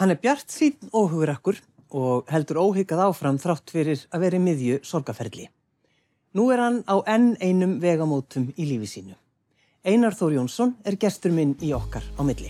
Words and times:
Hann 0.00 0.14
er 0.14 0.16
bjart 0.16 0.48
sín 0.48 0.78
og 0.96 1.10
hugurakkur 1.12 1.58
og 1.92 2.30
heldur 2.32 2.56
óhyggað 2.62 3.02
áfram 3.04 3.36
þrátt 3.36 3.68
fyrir 3.68 4.00
að 4.08 4.22
vera 4.22 4.38
í 4.38 4.40
miðju 4.40 4.78
sorgaferli. 4.88 5.42
Nú 6.32 6.46
er 6.54 6.62
hann 6.64 6.78
á 6.88 7.04
enn 7.04 7.34
einum 7.36 7.74
vegamótum 7.82 8.46
í 8.56 8.64
lífi 8.64 8.88
sínu. 8.88 9.12
Einar 9.84 10.16
Þór 10.16 10.38
Jónsson 10.38 10.72
er 10.88 10.96
gestur 10.96 11.34
minn 11.36 11.52
í 11.60 11.74
okkar 11.76 12.06
á 12.16 12.24
milli. 12.24 12.48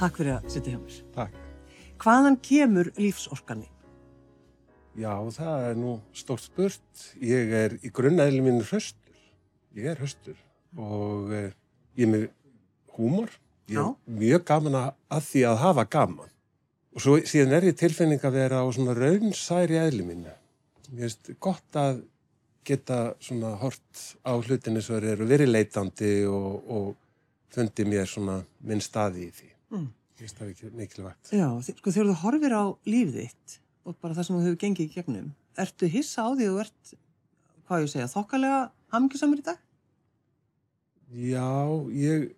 Takk 0.00 0.18
fyrir 0.18 0.34
að 0.40 0.50
setja 0.50 0.74
hjá 0.74 0.82
mér. 0.82 0.98
Takk. 1.14 1.49
Hvaðan 2.00 2.38
kemur 2.40 2.88
lífsorkanni? 2.96 3.68
Já, 4.98 5.12
það 5.36 5.66
er 5.68 5.76
nú 5.78 5.94
stórt 6.16 6.46
spurt. 6.46 7.04
Ég 7.20 7.52
er 7.54 7.76
í 7.84 7.90
grunnæðli 7.92 8.40
mínu 8.44 8.64
höstur. 8.70 9.18
Ég 9.76 9.92
er 9.92 10.00
höstur 10.00 10.38
og 10.80 11.30
eh, 11.34 11.52
ég 11.98 12.06
er 12.06 12.10
með 12.10 12.24
húmor. 12.96 13.34
Ég 13.70 13.78
er 13.78 13.84
Já. 13.84 14.16
mjög 14.22 14.46
gaman 14.48 14.78
að, 14.80 15.20
því 15.28 15.44
að 15.50 15.60
hafa 15.62 15.84
gaman. 15.92 16.32
Og 16.96 17.04
svo 17.04 17.18
síðan 17.22 17.54
er 17.58 17.68
ég 17.68 17.78
tilfinning 17.78 18.24
að 18.26 18.38
vera 18.40 18.64
á 18.64 18.66
svona 18.74 18.96
raunsæri 18.96 19.78
eðli 19.78 20.08
mínu. 20.08 20.34
Mér 20.90 21.06
finnst 21.06 21.30
gott 21.38 21.78
að 21.78 22.02
geta 22.66 23.12
svona 23.22 23.54
hort 23.60 24.02
á 24.26 24.32
hlutinu 24.34 24.82
þeir 24.82 25.12
eru 25.14 25.28
verið 25.28 25.52
leitandi 25.52 26.12
og, 26.26 26.66
og 26.66 26.90
fundi 27.54 27.86
mér 27.86 28.10
svona 28.10 28.40
minn 28.66 28.82
staði 28.82 29.28
í 29.28 29.32
því. 29.36 29.50
Mm. 29.76 29.88
Finnst 30.20 30.36
það 30.40 30.50
ekki 30.52 30.70
mikilvægt. 30.76 31.30
Já, 31.32 31.46
sko 31.64 31.92
þegar 31.94 32.10
þú 32.10 32.16
horfir 32.24 32.52
á 32.52 32.64
lífið 32.84 33.14
þitt 33.24 33.54
og 33.88 33.96
bara 34.02 34.16
það 34.18 34.26
sem 34.28 34.36
þú 34.36 34.42
hefur 34.44 34.58
gengið 34.60 34.84
í 34.84 34.94
gegnum, 34.98 35.30
ertu 35.64 35.88
hissa 35.88 36.26
á 36.26 36.30
því 36.36 36.48
og 36.52 36.58
ert, 36.66 36.90
hvað 37.66 37.84
ég 37.86 37.92
segja, 37.94 38.08
þokkalega 38.12 38.58
hamingjusamur 38.92 39.40
í 39.40 39.46
dag? 39.46 39.62
Já, 41.10 41.48
ég, 41.96 42.28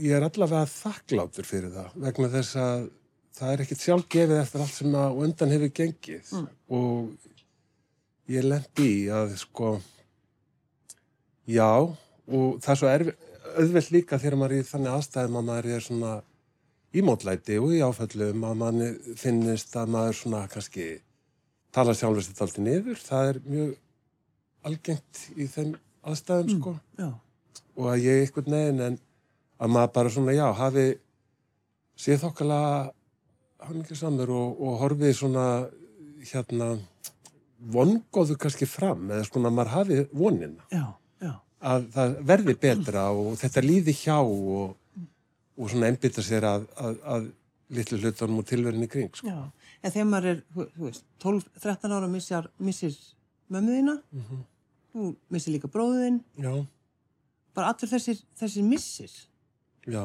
ég 0.00 0.16
er 0.16 0.24
allavega 0.26 0.64
þakklátur 0.72 1.46
fyrir 1.46 1.70
það 1.76 1.92
vegna 2.06 2.30
þess 2.32 2.56
að 2.58 2.88
það 3.36 3.52
er 3.54 3.62
ekkit 3.66 3.84
sjálf 3.84 4.08
gefið 4.12 4.40
eftir 4.40 4.64
allt 4.64 4.74
sem 4.78 4.96
að 5.02 5.20
undan 5.26 5.52
hefur 5.54 5.70
gengið 5.78 6.32
Mm. 6.32 6.48
og 6.72 7.28
ég 8.32 8.44
lendi 8.48 8.88
í 9.04 9.06
að 9.12 9.36
sko 9.44 9.70
já 11.52 11.68
og 11.76 12.60
það 12.62 12.72
er 12.74 12.80
svo 12.80 12.90
erfi, 12.90 13.14
auðvelt 13.58 13.90
líka 13.92 14.18
þegar 14.22 14.36
maður 14.40 14.56
er 14.56 14.64
í 14.64 14.68
þannig 14.72 14.92
aðstæðum 14.96 15.38
að 15.40 15.48
maður 15.48 15.70
er 15.76 15.84
svona 15.86 16.12
í 16.92 17.02
mótlæti 17.06 17.56
og 17.62 17.72
í 17.76 17.80
áfællum 17.86 18.42
að 18.48 18.58
manni 18.60 18.88
finnist 19.16 19.76
að 19.80 19.92
maður 19.94 20.18
svona 20.18 20.42
kannski 20.52 20.86
tala 21.72 21.94
sjálfur 21.96 22.26
þetta 22.26 22.44
alltaf 22.46 22.64
niður 22.66 23.00
það 23.00 23.30
er 23.32 23.38
mjög 23.48 23.70
algengt 24.68 25.22
í 25.36 25.46
þeim 25.50 25.72
aðstæðum 26.02 26.48
Mm. 26.52 26.60
sko 26.60 26.72
Já. 26.98 27.08
og 27.76 27.86
að 27.92 28.02
ég 28.04 28.22
eitthvað 28.26 28.50
neginn 28.52 28.80
en 28.88 28.98
að 29.62 29.70
maður 29.76 29.92
bara 29.94 30.10
svona, 30.10 30.32
já, 30.36 30.46
hafi 30.58 30.86
séð 32.02 32.20
þokkala 32.26 32.58
hamingisamur 33.62 34.30
og, 34.34 34.60
og 34.60 34.78
horfið 34.82 35.12
svona 35.16 35.46
hérna 36.32 36.68
vongóðu 37.72 38.36
kannski 38.42 38.66
fram 38.66 39.08
eða 39.10 39.24
svona 39.28 39.50
maður 39.54 39.72
hafi 39.76 39.98
vonina 40.12 40.64
Já, 40.72 40.84
já, 41.22 41.32
að 41.62 41.86
það 41.94 42.16
verði 42.32 42.54
betra 42.64 43.04
og 43.14 43.36
þetta 43.40 43.62
líði 43.64 43.94
hjá 44.02 44.16
og, 44.18 44.74
og 45.58 45.70
svona 45.70 45.90
einbytta 45.90 46.22
sér 46.24 46.46
að, 46.48 46.66
að, 46.80 46.98
að 47.14 47.26
litlu 47.72 47.98
hlutunum 48.02 48.38
og 48.42 48.46
tilverðin 48.48 48.86
í 48.86 48.90
kring 48.92 49.10
sko. 49.16 49.28
já. 49.28 49.50
En 49.82 49.90
þegar 49.92 50.08
maður 50.12 50.30
er, 50.32 50.42
þú 50.54 50.66
þú 50.76 50.86
veist, 50.88 51.04
12-13 51.24 51.96
ára 51.96 52.08
missjar, 52.08 52.48
missir 52.58 52.96
mömmu 53.52 53.76
þína, 53.78 53.94
Mhm. 54.12 54.42
þú 54.94 55.14
missir 55.30 55.54
líka 55.56 55.68
bróðin, 55.72 56.20
Já, 56.38 56.66
bara 57.54 57.72
allir 57.72 57.88
þessir, 57.90 58.20
þessir 58.38 58.62
missir, 58.64 59.10
já 59.86 60.04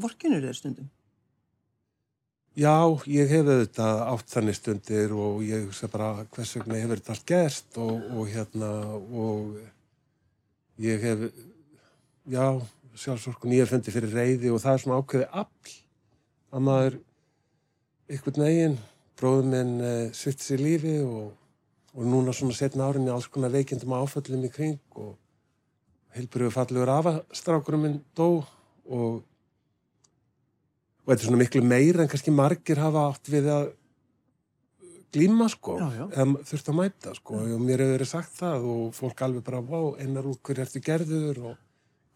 vorkinur 0.00 0.40
þeir 0.42 0.56
stundum. 0.56 0.88
Já, 2.58 2.72
ég 3.06 3.28
hef 3.30 3.46
auðvitað 3.46 4.00
átt 4.10 4.32
þannig 4.32 4.56
stundir 4.58 5.12
og 5.14 5.42
ég 5.46 5.68
hugsa 5.68 5.88
bara 5.92 6.24
hvers 6.34 6.56
vegna 6.58 6.80
hefur 6.80 6.98
þetta 6.98 7.14
allt 7.14 7.26
gerst 7.30 7.78
og, 7.78 8.02
og 8.10 8.26
hérna 8.32 8.70
og 8.96 9.60
ég 10.82 11.00
hef, 11.04 11.22
já, 12.28 12.46
sjálfsorkun 12.98 13.54
ég 13.54 13.64
hef 13.64 13.72
fundið 13.74 13.96
fyrir 13.96 14.14
reyði 14.16 14.50
og 14.50 14.62
það 14.62 14.76
er 14.76 14.82
svona 14.84 14.98
ákveðið 15.00 15.38
afl. 15.42 15.74
Að 16.50 16.64
maður 16.66 16.98
einhvern 18.10 18.44
veginn, 18.46 18.76
bróður 19.20 19.50
minn 19.52 19.74
uh, 19.78 20.04
svitt 20.16 20.42
sér 20.42 20.62
lífi 20.64 20.96
og, 21.04 21.32
og 21.94 22.06
núna 22.10 22.34
svona 22.34 22.56
setna 22.56 22.88
árinni 22.90 23.12
alls 23.12 23.28
konar 23.30 23.52
veikindum 23.54 23.94
áföllum 23.94 24.46
í 24.48 24.52
kring 24.52 24.80
og 24.98 25.14
heilbriðu 26.16 26.54
fallegur 26.54 26.90
afastrákurum 26.96 27.84
minn 27.86 28.00
dó 28.18 28.40
og 28.90 29.20
og 31.00 31.12
þetta 31.12 31.22
er 31.24 31.26
svona 31.26 31.40
miklu 31.40 31.62
meira 31.66 32.04
en 32.04 32.10
kannski 32.10 32.32
margir 32.34 32.78
hafa 32.78 33.08
átt 33.10 33.30
við 33.32 33.48
að 33.50 33.70
glíma 35.10 35.48
sko, 35.50 35.74
Já, 35.80 35.88
já. 35.96 36.04
eða 36.12 36.42
þurft 36.46 36.68
að 36.70 36.76
mæta 36.78 37.14
sko. 37.16 37.38
Og 37.40 37.62
mér 37.64 37.82
hefur 37.82 37.96
verið 37.96 38.10
sagt 38.12 38.36
það 38.38 38.66
og 38.70 38.82
fólk 38.94 39.24
alveg 39.26 39.46
bara, 39.48 39.62
vá, 39.64 39.80
einar 39.98 40.28
úr 40.30 40.38
hverju 40.38 40.62
ertu 40.62 40.82
gerður? 40.86 41.40
Og 41.50 41.56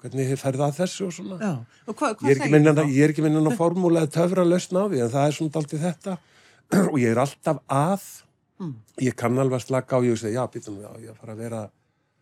hvernig 0.04 0.28
hefur 0.28 0.42
ferðið 0.44 0.66
að 0.69 0.76
þessu 0.82 1.06
og 1.09 1.16
svona. 1.16 1.38
Já, 1.41 1.54
og 1.88 1.97
hva, 1.97 2.12
hvað 2.20 2.31
er 2.31 2.38
ekki 2.38 2.53
minna, 2.53 2.75
ég 2.84 3.06
er 3.06 3.15
ekki 3.15 3.25
minna 3.25 3.41
að 3.48 3.56
formúla 3.59 4.04
eða 4.04 4.15
töfra 4.19 4.44
lausn 4.44 4.76
á 4.76 4.84
því 4.84 5.00
en 5.00 5.15
það 5.16 5.26
er 5.31 5.37
svona 5.38 5.54
daldið 5.56 5.88
þetta 5.88 6.16
og 6.92 6.98
ég 7.00 7.09
er 7.15 7.22
alltaf 7.25 7.65
að 7.72 8.06
Mm. 8.54 8.75
ég 9.03 9.16
kann 9.19 9.38
alveg 9.43 9.59
að 9.59 9.64
slaka 9.66 9.98
á 9.98 10.06
ég 10.06 10.14
og 10.14 10.20
segja, 10.20 10.44
já, 10.44 10.50
býtum 10.53 10.76
við 10.78 10.87
á, 10.87 10.94
ég 11.03 11.10
að 11.10 11.16
fara 11.19 11.32
að 11.34 11.41
vera 11.43 11.62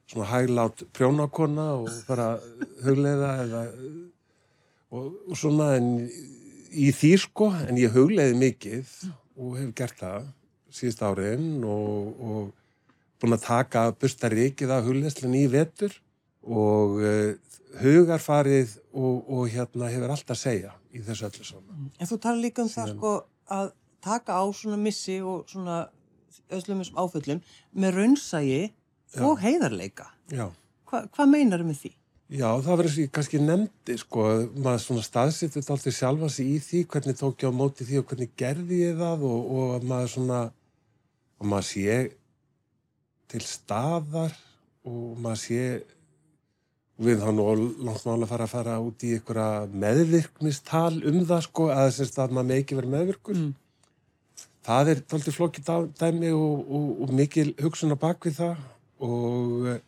svona 0.09 0.28
hæglát 0.31 0.84
prjónakona 0.97 1.66
og 1.76 1.91
fara 2.06 2.28
að 2.32 2.62
hugleiða 2.87 3.32
eða 3.42 3.60
og, 4.92 5.10
og 5.28 5.37
svona 5.37 5.66
en 5.76 5.91
í 6.72 6.88
því 6.97 7.10
sko, 7.21 7.50
en 7.69 7.76
ég 7.76 7.92
hugleiði 7.92 8.38
mikið 8.41 8.94
og 9.37 9.59
hef 9.60 9.75
gert 9.76 10.00
það 10.00 10.31
síðust 10.72 11.04
árin 11.04 11.50
og, 11.69 12.16
og 12.16 13.21
búin 13.21 13.37
að 13.37 13.44
taka 13.44 13.84
busta 13.92 14.32
rikið 14.32 14.72
af 14.72 14.88
hugleiðslun 14.88 15.37
í 15.37 15.44
vetur 15.53 15.98
og 16.42 16.98
uh, 17.00 17.34
hugarfarið 17.82 18.76
og, 18.92 19.22
og 19.32 19.48
hérna 19.53 19.88
hefur 19.92 20.12
allt 20.14 20.32
að 20.34 20.41
segja 20.42 20.72
í 20.92 21.00
þessu 21.06 21.28
öllu 21.30 21.47
saman. 21.48 21.88
En 21.98 22.10
þú 22.10 22.19
tala 22.20 22.42
líka 22.42 22.64
um 22.64 22.69
það 22.72 22.91
Síðan- 22.91 22.98
sko 22.98 23.12
að 23.58 23.72
taka 24.03 24.36
á 24.38 24.44
svona 24.53 24.78
missi 24.80 25.20
og 25.22 25.47
svona 25.50 25.80
öðslumisum 26.53 26.98
áföllum 27.00 27.41
með 27.75 27.94
raunsægi 27.97 28.62
Já. 29.14 29.22
og 29.25 29.41
heiðarleika. 29.41 30.06
Já. 30.32 30.47
Hva, 30.88 31.06
hvað 31.14 31.30
meinar 31.32 31.62
með 31.64 31.78
því? 31.84 31.92
Já, 32.32 32.48
það 32.64 32.76
verður 32.80 32.92
sem 32.94 33.04
ég 33.04 33.10
kannski 33.12 33.38
nefndi, 33.44 33.94
sko, 34.00 34.22
maður 34.56 34.80
svona 34.86 35.03
staðsittur 35.04 35.66
alltaf 35.69 35.92
sjálfa 35.92 36.28
sig 36.32 36.48
í 36.54 36.59
því, 36.64 36.78
hvernig 36.88 37.19
tók 37.20 37.42
ég 37.44 37.53
á 37.53 37.59
móti 37.60 37.84
því 37.84 37.98
og 38.00 38.06
hvernig 38.09 38.30
gerði 38.41 38.78
ég 38.86 38.94
það 39.00 39.24
og, 39.28 39.50
og 39.53 39.72
að 39.76 39.84
maður 39.91 40.12
svona, 40.14 40.38
og 41.42 41.50
maður 41.53 41.66
sé 41.69 41.98
til 43.32 43.42
staðar 43.44 44.32
og 44.88 45.20
maður 45.20 45.42
sé, 45.44 45.60
við 47.00 47.22
þá 47.22 47.30
nú 47.34 47.47
langt 47.86 48.04
mála 48.06 48.28
fara 48.28 48.47
að 48.47 48.53
fara 48.53 48.78
út 48.82 49.04
í 49.06 49.14
einhverja 49.16 49.66
meðvirknistal 49.72 51.00
um 51.08 51.20
það, 51.26 51.44
sko, 51.47 51.69
að 51.72 51.91
þess 51.98 52.19
að 52.19 52.34
maður 52.36 52.48
með 52.50 52.62
ekki 52.62 52.78
verið 52.78 52.94
meðvirkur. 52.97 53.38
Mm. 53.41 53.54
Það 54.62 54.91
er 54.92 55.00
tóltið 55.10 55.62
dá- 55.66 55.91
dæmi 55.98 56.30
og, 56.36 56.60
og, 56.70 56.91
og 57.03 57.14
mikil 57.19 57.48
hugsun 57.58 57.94
á 57.94 57.98
bakvið 57.98 58.36
það 58.38 58.60
og 59.03 59.66
eh, 59.72 59.80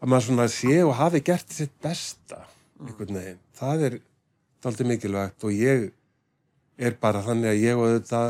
að 0.00 0.08
maður 0.08 0.26
svona 0.28 0.48
sé 0.48 0.78
og 0.84 0.94
hafi 0.96 1.20
gert 1.26 1.52
sitt 1.52 1.74
besta 1.82 2.46
einhvern 2.80 3.18
veginn. 3.18 3.42
Það 3.58 3.84
er 3.88 3.98
tóltið 4.64 4.90
mikilvægt 4.92 5.44
og 5.44 5.52
ég 5.52 5.90
er 6.78 6.96
bara 7.00 7.24
þannig 7.26 7.50
að 7.50 7.64
ég 7.66 7.82
og 7.82 7.92
þetta 7.98 8.22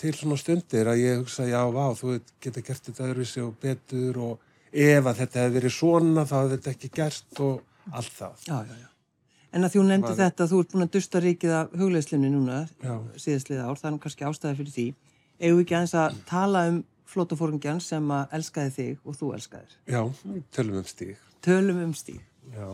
til 0.00 0.14
svona 0.16 0.40
stundir 0.40 0.90
að 0.90 1.02
ég 1.04 1.20
hugsa 1.20 1.46
já, 1.46 1.60
vá, 1.70 1.92
þú 1.94 2.18
geta 2.42 2.64
gert 2.64 2.88
þetta 2.88 3.06
öðruvísi 3.06 3.44
og 3.44 3.54
betur 3.62 4.18
og 4.24 4.50
ef 4.74 5.06
að 5.06 5.20
þetta 5.22 5.44
hefði 5.44 5.54
verið 5.60 5.74
svona 5.78 6.24
þá 6.26 6.34
hefði 6.40 6.56
þetta 6.56 6.72
ekki 6.74 6.90
gerst 6.98 7.40
og 7.44 7.62
allt 7.94 8.14
það. 8.18 8.44
Já, 8.48 8.56
já, 8.68 8.76
já. 8.82 8.88
En 9.54 9.62
að 9.68 9.74
þú 9.76 9.82
nefndi 9.86 10.08
Var- 10.10 10.18
þetta, 10.18 10.46
þú 10.50 10.60
ert 10.64 10.72
búin 10.74 10.82
að 10.88 10.92
dusta 10.96 11.20
ríkið 11.22 11.52
af 11.54 11.74
hugleiðslunni 11.78 12.30
núna, 12.32 12.56
Já. 12.82 12.94
síðastliða 13.22 13.68
ár, 13.70 13.78
það 13.78 13.92
er 13.92 13.98
kannski 14.02 14.24
ástæði 14.26 14.56
fyrir 14.58 14.72
því. 14.74 14.86
Eigum 15.40 15.58
við 15.60 15.64
ekki 15.64 15.76
aðeins 15.78 15.94
að 16.00 16.16
tala 16.26 16.62
um 16.72 16.80
flótafóringjan 17.14 17.80
sem 17.84 18.08
að 18.10 18.34
elskaði 18.38 18.72
þig 18.74 18.98
og 19.06 19.14
þú 19.20 19.28
elskaðir. 19.36 19.76
Já, 19.86 20.00
tölum 20.50 20.80
um 20.80 20.88
stíg. 20.90 21.16
Tölum 21.44 21.82
um 21.84 21.94
stíg. 21.94 22.20
Já. 22.50 22.66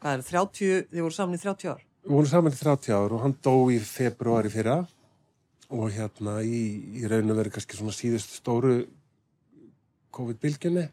Hvað 0.00 0.16
er 0.18 0.22
30, 0.26 0.82
þið 0.90 1.04
voru 1.06 1.14
saman 1.14 1.36
í 1.38 1.42
30 1.44 1.70
ár? 1.70 1.82
Við 2.02 2.14
vorum 2.16 2.30
saman 2.32 2.52
í 2.56 2.58
30 2.58 2.94
ár 2.96 3.12
og 3.14 3.22
hann 3.22 3.36
dó 3.44 3.54
í 3.70 3.78
februari 3.84 4.50
fyrra 4.50 4.78
og 5.70 5.90
hérna 5.94 6.40
í, 6.42 6.60
í 6.98 7.06
raun 7.06 7.30
og 7.30 7.36
verið 7.38 7.54
kannski 7.58 7.76
svona 7.78 7.94
síðust 7.94 8.32
stóru 8.40 8.88
COVID-bylgjunni. 10.16 10.86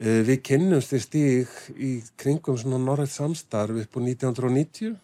Eh, 0.00 0.22
Við 0.24 0.38
kynnumst 0.48 0.94
við 0.94 1.02
stíg 1.04 1.58
í 1.76 1.90
kringum 2.20 2.56
svona 2.58 2.78
norrætt 2.80 3.12
samstarf 3.12 3.82
upp 3.82 3.96
á 3.96 4.00
1990, 4.00 4.94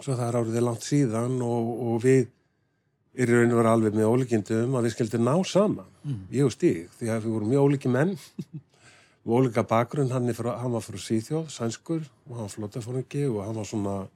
svo 0.00 0.14
það 0.14 0.26
er 0.28 0.38
árið 0.40 0.62
langt 0.64 0.84
síðan 0.86 1.36
og, 1.44 1.72
og 1.88 2.00
við 2.04 2.22
er 3.16 3.30
í 3.32 3.32
raun 3.32 3.52
og 3.54 3.60
vera 3.60 3.72
alveg 3.76 3.94
með 3.96 4.10
ólíkindum 4.12 4.74
að 4.76 4.86
við 4.86 4.94
skildum 4.94 5.24
ná 5.24 5.34
saman, 5.48 5.88
ég 6.32 6.44
og 6.44 6.52
Stíg, 6.52 6.90
því 6.98 7.06
að 7.12 7.22
við 7.24 7.32
vorum 7.32 7.48
mjög 7.52 7.64
ólíki 7.64 7.88
menn, 7.92 8.12
við 9.24 9.36
ólíka 9.38 9.64
bakgrunn, 9.68 10.12
hann, 10.12 10.28
frá, 10.36 10.50
hann 10.60 10.74
var 10.76 10.84
frá 10.84 10.98
Svíþjóð, 11.00 11.46
sænskur, 11.52 12.02
og 12.28 12.32
hann 12.36 12.44
var 12.44 12.52
flótafóringi 12.52 13.24
og 13.30 13.40
hann 13.44 13.56
var 13.56 13.68
svona 13.68 13.94
uh, 14.04 14.10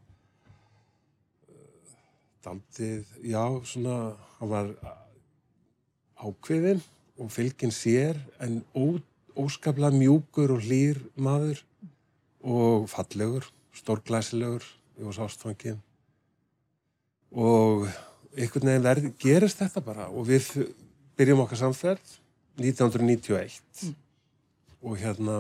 daldið, 2.45 3.05
já, 3.25 3.45
svona, 3.73 3.97
hann 4.39 4.53
var 4.53 4.73
ákveðin 6.21 6.85
og 7.21 7.31
fylgin 7.33 7.73
sér 7.75 8.19
en 8.41 8.63
ó, 8.75 8.97
óskaplega 9.37 9.93
mjúkur 9.95 10.57
og 10.57 10.65
hlýr 10.65 11.01
maður 11.21 11.61
og 12.41 12.89
fallegur, 12.89 13.45
stórglæsilegur, 13.77 14.65
var 15.01 15.17
sástfangin 15.17 15.81
og 17.31 17.87
einhvern 18.37 18.69
veginn 18.69 18.85
verð, 18.85 19.07
gerist 19.21 19.61
þetta 19.61 19.83
bara 19.85 20.09
og 20.11 20.27
við 20.29 20.49
byrjum 21.19 21.45
okkar 21.45 21.61
samferð 21.61 22.19
1991 22.61 23.95
og 24.81 24.97
hérna 25.01 25.39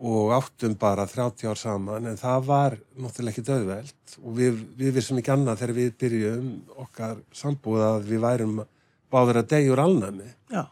og 0.00 0.32
áttum 0.32 0.74
bara 0.80 1.04
30 1.06 1.50
ár 1.50 1.58
saman 1.60 2.06
en 2.08 2.16
það 2.16 2.44
var 2.46 2.76
náttúrulega 2.96 3.34
ekki 3.34 3.44
döðveld 3.44 4.14
og 4.22 4.36
við, 4.38 4.60
við 4.78 4.94
vissum 4.96 5.18
ekki 5.20 5.34
annað 5.34 5.60
þegar 5.60 5.76
við 5.76 5.90
byrjum 6.00 6.46
okkar 6.84 7.18
sambúð 7.36 7.84
að 7.84 8.06
við 8.08 8.22
værum 8.24 8.62
báður 9.12 9.40
að 9.42 9.50
degjur 9.54 9.82
alnæmi 9.82 10.28
Já. 10.54 10.64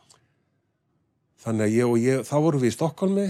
þannig 1.44 1.66
að 1.68 1.76
ég 1.76 1.92
og 1.92 1.98
ég, 2.02 2.24
þá 2.28 2.34
vorum 2.46 2.62
við 2.64 2.72
í 2.72 2.76
Stokkólmi 2.76 3.26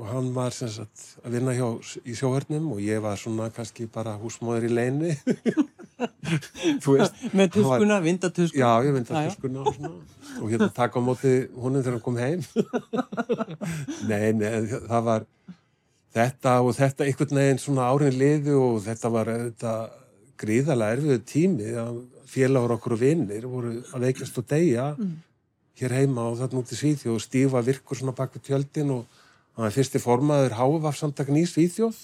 og 0.00 0.06
hann 0.08 0.30
var 0.32 0.54
sem 0.56 0.70
sagt 0.72 1.02
að 1.24 1.34
vinna 1.36 1.52
hjá, 1.52 1.66
í 2.08 2.14
sjóhörnum 2.16 2.70
og 2.72 2.78
ég 2.84 3.02
var 3.04 3.18
svona 3.20 3.50
kannski 3.52 3.84
bara 3.92 4.14
húsmóður 4.20 4.68
í 4.68 4.72
leini 4.72 5.16
þú 6.82 6.94
veist 6.96 7.18
Með 7.36 7.50
tuskuna, 7.58 7.98
vindatusku. 8.04 8.56
Já, 8.56 8.70
ég 8.86 8.94
myndi 8.96 9.12
Já, 9.12 9.18
að 9.18 9.26
já. 9.26 9.34
tuskuna 9.34 9.64
og 9.66 9.76
svona 9.76 9.92
og 10.40 10.46
hérna 10.52 10.68
taka 10.72 11.00
á 11.00 11.02
móti 11.04 11.32
honum 11.58 11.82
þegar 11.82 11.96
hann 11.98 12.04
kom 12.06 12.20
heim 12.20 12.44
Nei, 14.10 14.30
nei, 14.38 14.50
það 14.88 15.04
var 15.10 15.26
þetta 16.16 16.54
og 16.64 16.72
þetta 16.78 17.06
einhvern 17.06 17.40
veginn 17.42 17.60
svona 17.62 17.88
árin 17.92 18.16
liðu 18.18 18.56
og 18.62 18.78
þetta 18.86 19.10
var 19.14 19.30
þetta 19.34 19.74
gríðarlega 20.40 20.96
erfiðu 20.96 21.20
tími 21.28 21.74
að 21.76 22.00
félagur 22.30 22.76
okkur 22.76 22.96
og 22.96 23.02
vinnir 23.02 23.48
voru 23.50 23.74
að 23.90 24.06
veikast 24.06 24.38
og 24.40 24.46
deyja 24.50 24.92
hér 25.80 25.96
heima 25.96 26.28
og 26.28 26.38
þarna 26.40 26.62
út 26.62 26.72
í 26.72 26.78
Svíþjóð. 26.78 27.16
Og 27.16 27.24
stífa 27.24 27.64
virkur 27.66 27.98
svona 27.98 28.16
bak 28.16 28.34
við 28.36 28.50
tjöldin 28.50 28.94
og 28.94 29.20
hann 29.56 29.66
var 29.66 29.74
fyrsti 29.74 30.00
formaður 30.02 30.56
háfafsamtakin 30.58 31.40
í 31.40 31.46
Svíþjóð. 31.48 32.02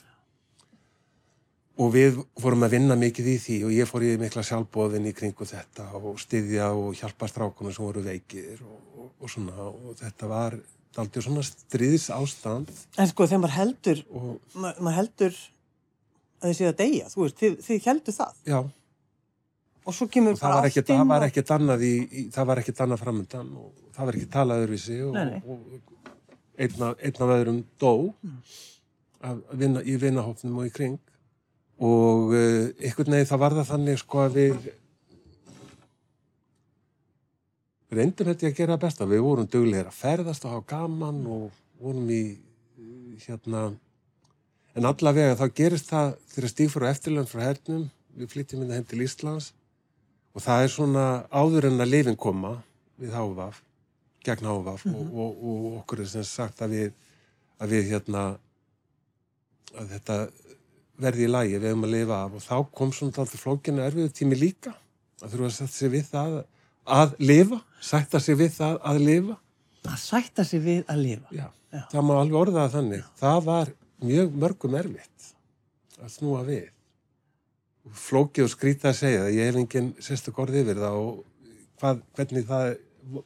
Og 1.76 1.90
við 1.92 2.22
fórum 2.40 2.64
að 2.64 2.78
vinna 2.78 2.96
mikið 2.96 3.26
í 3.34 3.36
því 3.42 3.56
og 3.68 3.74
ég 3.76 3.90
fór 3.90 4.06
í 4.06 4.14
mikla 4.20 4.44
sjálfbóðin 4.48 5.10
í 5.10 5.12
kringu 5.16 5.44
þetta 5.44 5.90
og 5.98 6.16
styðja 6.22 6.70
og 6.72 6.94
hjálpa 6.96 7.28
strákunum 7.28 7.74
sem 7.76 7.84
voru 7.84 8.04
veikir 8.06 8.62
og, 8.64 8.78
og, 8.96 9.10
og 9.20 9.32
svona. 9.32 9.68
Og 9.68 9.92
þetta 10.00 10.30
var 10.30 10.56
aldrei 10.96 11.20
svona 11.24 11.44
stríðs 11.44 12.08
ástand 12.14 12.70
En 12.96 13.10
sko, 13.10 13.26
þegar 13.28 13.42
maður 13.42 13.56
heldur, 13.58 14.02
og 14.16 14.56
ma 14.56 14.72
maður 14.80 14.98
heldur 15.02 15.36
að 16.40 16.48
þið 16.48 16.58
séu 16.58 16.68
að 16.70 16.78
deyja, 16.80 17.10
þú 17.12 17.22
veist, 17.22 17.38
þið, 17.40 17.56
þið 17.66 17.88
heldur 17.90 18.16
það. 18.16 18.40
já, 18.46 18.58
Og 19.86 19.94
svo 19.94 20.08
kemur 20.10 20.34
og 20.34 20.40
það 20.40 20.54
var 20.56 20.66
ekkert, 20.66 20.86
ástin 20.88 20.98
það 20.98 21.08
var 21.12 21.22
og- 21.22 21.28
ekkert 21.30 21.50
annað 21.56 21.82
í, 21.86 21.94
í 22.10 22.22
það 22.34 22.46
var 22.50 22.60
ekkert 22.62 22.80
annað 22.84 23.02
framöndan 23.04 23.50
og 23.60 23.92
það 23.94 24.08
var 24.08 24.16
ekki 24.18 24.30
talað 24.34 24.62
öðruvísi 24.64 24.96
og, 25.06 25.12
nei. 25.14 25.42
og 25.46 25.58
einn, 26.58 26.82
af, 26.88 26.96
einn 27.06 27.20
af 27.26 27.34
öðrum 27.36 27.60
dó 27.78 27.92
að 29.26 29.36
að 29.50 29.60
vinna, 29.62 29.82
í 29.82 29.94
vinnahópnum 30.00 30.58
og 30.60 30.66
í 30.68 30.72
kring. 30.74 30.98
Og 31.82 32.34
uh, 32.34 32.66
einhvern 32.80 33.14
veginn 33.16 33.30
það 33.30 33.42
var 33.42 33.56
það 33.56 33.70
þannig 33.70 33.98
sko 34.00 34.20
að 34.22 34.36
við 34.40 34.68
reyndum 37.96 38.30
þetta 38.30 38.48
að 38.50 38.56
gera 38.58 38.76
það 38.76 38.84
besta. 38.84 39.08
Við 39.10 39.24
vorum 39.26 39.50
duglegir 39.50 39.90
að 39.90 39.98
ferðast 40.00 40.46
og 40.46 40.54
hafa 40.56 40.70
gaman 40.74 41.20
og 41.30 41.50
vorum 41.80 42.08
í 42.10 42.22
hérna 43.26 43.68
en 44.76 44.88
allavega 44.88 45.36
þá 45.38 45.46
gerist 45.56 45.90
það 45.92 46.16
þegar 46.34 46.52
stíg 46.52 46.72
fyrir 46.72 46.90
eftirlönd 46.92 47.30
frá 47.30 47.44
hernum. 47.46 47.86
Við 48.16 48.32
flytjum 48.32 48.64
inn 48.64 48.74
heim 48.76 48.84
til 48.88 49.02
Íslands 49.04 49.52
og 50.36 50.44
það 50.44 50.64
er 50.64 50.72
svona 50.72 51.04
áður 51.32 51.70
en 51.70 51.84
að 51.84 51.92
lifin 51.94 52.18
koma 52.20 52.56
við 53.00 53.14
HVF 53.16 53.62
gegn 54.26 54.50
HVF 54.50 54.88
og, 54.90 55.04
og, 55.06 55.38
og 55.50 55.78
okkur 55.80 56.02
er 56.04 56.10
sem 56.12 56.26
sagt 56.28 56.60
að 56.64 56.76
við 56.76 56.90
að 57.62 57.72
við 57.72 57.88
hérna 57.94 58.26
að 59.76 59.94
þetta 59.94 60.18
verði 61.00 61.24
í 61.24 61.30
lagi 61.32 61.56
við 61.56 61.70
hefum 61.70 61.88
að 61.88 61.96
lifa 61.96 62.20
af 62.26 62.36
og 62.36 62.44
þá 62.44 62.76
kom 62.76 62.92
svona 62.92 63.24
alltaf 63.24 63.42
flókinu 63.42 63.84
erfiðu 63.84 64.12
tími 64.16 64.38
líka 64.38 64.74
að 65.22 65.32
þurfa 65.32 65.48
að 65.48 65.56
setja 65.56 65.78
sig 65.78 65.92
við 65.96 66.06
það 66.12 66.38
að 66.86 67.16
lifa, 67.18 67.58
sætta 67.82 68.20
sig 68.22 68.38
við 68.38 68.52
það 68.60 68.78
að 68.86 69.02
lifa 69.02 69.36
að 69.86 70.00
sætta 70.02 70.44
sig 70.46 70.62
við 70.64 70.84
að 70.90 71.02
lifa. 71.02 71.28
Já, 71.34 71.46
Já. 71.72 71.82
það 71.92 72.06
má 72.08 72.14
alveg 72.20 72.38
orða 72.40 72.64
það 72.64 72.76
þannig. 72.76 73.10
Það 73.20 73.38
var 73.48 73.72
mjög 74.06 74.38
mörgum 74.42 74.78
erfitt 74.80 75.28
að 76.02 76.12
snúa 76.16 76.42
við. 76.46 76.66
Flókið 77.94 78.46
og 78.46 78.50
skrítið 78.50 78.90
að 78.90 78.98
segja 78.98 79.28
ég 79.30 79.50
hef 79.50 79.60
engin 79.60 79.92
sérstök 80.02 80.40
orð 80.42 80.58
yfir 80.62 80.80
það 80.82 80.98
og 81.02 81.22
hvað, 81.80 82.02
hvernig 82.16 82.46
það 82.48 82.72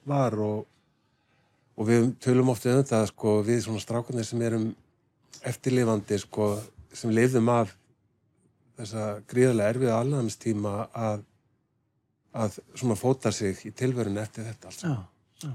var 0.08 0.36
og, 0.44 0.66
og 1.76 1.88
við 1.88 2.10
tölum 2.20 2.52
oft 2.52 2.66
um 2.68 2.78
þetta, 2.80 3.02
sko, 3.08 3.40
við 3.46 3.62
svona 3.64 3.82
strákunir 3.82 4.26
sem 4.28 4.42
erum 4.44 4.70
eftirlifandi, 5.48 6.18
sko, 6.20 6.52
sem 6.92 7.12
lifðum 7.14 7.48
af 7.54 7.72
þessa 8.80 9.06
gríðarlega 9.30 9.74
erfiða 9.74 9.98
alnæmistíma 10.00 10.74
að, 10.96 11.24
að 12.36 12.58
svona 12.74 12.96
fóta 12.98 13.32
sig 13.34 13.60
í 13.68 13.72
tilverun 13.76 14.20
eftir 14.20 14.48
þetta 14.48 14.70
alls. 14.70 14.84
Já. 14.84 15.52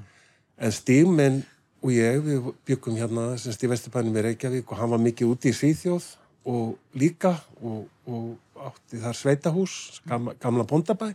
En 0.56 0.74
Stígminn 0.74 1.42
og 1.84 1.92
ég, 1.94 2.22
við 2.24 2.51
byggum 2.68 2.98
hérna 2.98 3.34
semst 3.42 3.63
í 3.66 3.69
Vesturbænum 3.69 4.16
í 4.18 4.24
Reykjavík 4.30 4.72
og 4.72 4.80
hann 4.80 4.94
var 4.94 5.01
mikið 5.04 5.34
úti 5.34 5.51
í 5.51 5.58
Svíþjóð 5.58 6.08
og 6.50 6.98
líka 6.98 7.36
og, 7.62 7.86
og 8.10 8.31
átti 8.70 9.00
þar 9.04 9.20
sveitahús, 9.20 9.76
gamla, 10.08 10.36
gamla 10.42 10.66
bóndabæ 10.68 11.14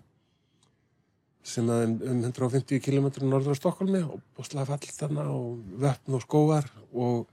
sem 1.50 1.69
er 1.73 1.87
um, 1.88 1.97
um 2.05 2.25
150 2.29 2.81
km 2.85 3.08
norður 3.25 3.56
á 3.56 3.61
Stokkólmi 3.61 4.02
og 4.05 4.20
bústlega 4.37 4.69
fall 4.69 4.93
þarna 4.93 5.26
og 5.32 5.61
vöppn 5.81 6.17
og 6.19 6.25
skóar 6.26 6.69
og 6.93 7.29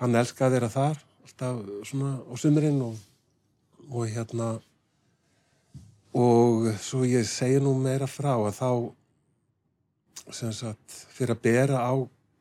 hann 0.00 0.16
elskaði 0.16 0.46
að 0.46 0.56
vera 0.56 0.70
þar 0.74 1.00
alltaf 1.26 1.88
svona 1.90 2.12
á 2.22 2.34
sumurinn 2.38 2.80
og, 2.86 2.94
og 3.90 4.06
hérna 4.10 4.52
og 6.16 6.70
svo 6.82 7.02
ég 7.06 7.26
segi 7.28 7.60
nú 7.62 7.74
meira 7.78 8.08
frá 8.10 8.32
að 8.34 8.56
þá 8.58 8.70
sem 10.34 10.52
sagt 10.54 10.94
fyrir 11.14 11.34
að 11.34 11.42
bera 11.44 11.82
á 11.82 11.94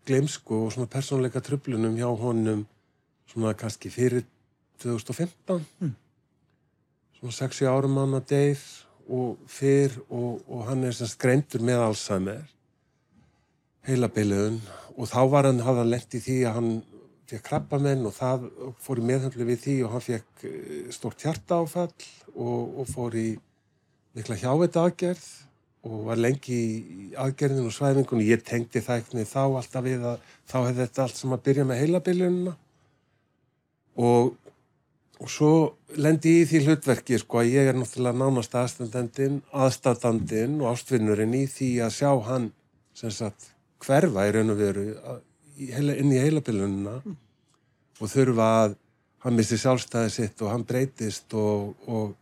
glemsku 0.10 0.66
og 0.66 0.74
svona 0.74 0.90
persónleika 0.90 1.42
tröflunum 1.42 1.98
hjá 1.98 2.10
honum 2.22 2.66
svona 3.30 3.54
kannski 3.58 3.90
fyrir 3.94 4.26
2015 4.82 5.66
Mm. 5.80 5.96
Svona 7.20 7.36
60 7.36 7.70
árum 7.70 7.98
hann 8.00 8.18
að 8.20 8.30
deyr 8.34 8.68
og 9.10 9.50
fyrr 9.50 9.98
og, 10.08 10.40
og 10.48 10.68
hann 10.70 10.86
er 10.88 10.96
sem 10.96 11.10
sagt 11.10 11.22
greindur 11.24 11.66
með 11.66 11.84
Alzheimer 11.88 12.46
heilabiluðun 13.88 14.62
og 14.96 15.10
þá 15.10 15.20
var 15.32 15.50
hann, 15.50 15.62
hafði 15.64 15.84
hann 15.84 15.94
lent 15.94 16.16
í 16.16 16.24
því 16.24 16.38
að 16.46 16.58
hann 16.60 16.72
fekk 17.30 17.46
krabbamenn 17.46 18.08
og 18.10 18.16
það 18.16 18.48
og 18.66 18.80
fór 18.82 19.02
í 19.02 19.06
meðhöndlu 19.10 19.46
við 19.48 19.62
því 19.66 19.76
og 19.86 19.94
hann 19.96 20.06
fekk 20.06 20.48
eh, 20.50 20.90
stórt 20.94 21.26
hjartaáfall 21.26 21.92
og, 22.34 22.82
og 22.82 22.90
fór 22.90 23.18
í 23.20 23.28
mikla 24.18 24.40
hjávita 24.40 24.86
aðgerð 24.88 25.28
og 25.88 26.02
var 26.10 26.20
lengi 26.20 26.58
í 26.58 27.10
aðgerðinu 27.16 27.70
og 27.70 27.76
svæfingunni. 27.76 28.28
Ég 28.28 28.42
tengdi 28.44 28.82
það 28.84 29.00
eitthvað 29.00 29.30
þá 29.32 29.44
alltaf 29.46 29.86
við 29.86 30.06
að 30.10 30.26
þá 30.50 30.58
hefði 30.58 30.82
þetta 30.82 31.06
allt 31.06 31.20
sem 31.22 31.36
að 31.36 31.44
byrja 31.46 31.68
með 31.70 31.82
heilabiljununa 31.84 32.56
og, 34.10 34.34
og 35.20 35.32
svo 35.32 35.52
lendi 36.00 36.38
ég 36.38 36.46
í 36.46 36.50
því 36.50 36.62
hlutverki 36.66 37.20
sko 37.20 37.42
að 37.42 37.54
ég 37.54 37.70
er 37.70 37.78
náttúrulega 37.78 38.20
nánast 38.22 38.56
aðstandendin, 38.56 39.42
aðstandandin 39.52 40.60
og 40.62 40.74
ástvinnurinn 40.74 41.36
í 41.36 41.46
því 41.52 41.72
að 41.84 41.96
sjá 41.98 42.12
hann 42.30 42.52
sem 42.96 43.12
sagt 43.12 43.50
hverfa 43.84 44.28
í 44.28 44.36
raun 44.36 44.54
og 44.54 44.60
veru 44.60 44.86
inn 45.60 46.14
í 46.16 46.22
heilabiljununa 46.24 46.96
og 48.00 48.08
þurfa 48.08 48.48
að 48.64 48.78
hann 49.26 49.36
missi 49.36 49.60
sjálfstæði 49.60 50.12
sitt 50.14 50.42
og 50.44 50.54
hann 50.54 50.66
breytist 50.68 51.34
og, 51.36 51.76
og 51.92 52.16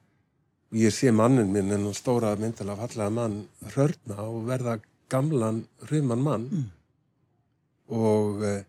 ég 0.74 0.94
sé 0.94 1.14
mannin 1.14 1.52
minn 1.54 1.72
en 1.76 1.92
stóra 1.94 2.34
myndilega 2.40 2.82
fallega 2.82 3.14
mann 3.14 3.44
hörna 3.76 4.26
og 4.26 4.48
verða 4.50 4.80
gamlan 5.10 5.64
hruman 5.86 6.24
mann. 6.24 6.48
Og 7.88 8.42
eh, 8.44 8.64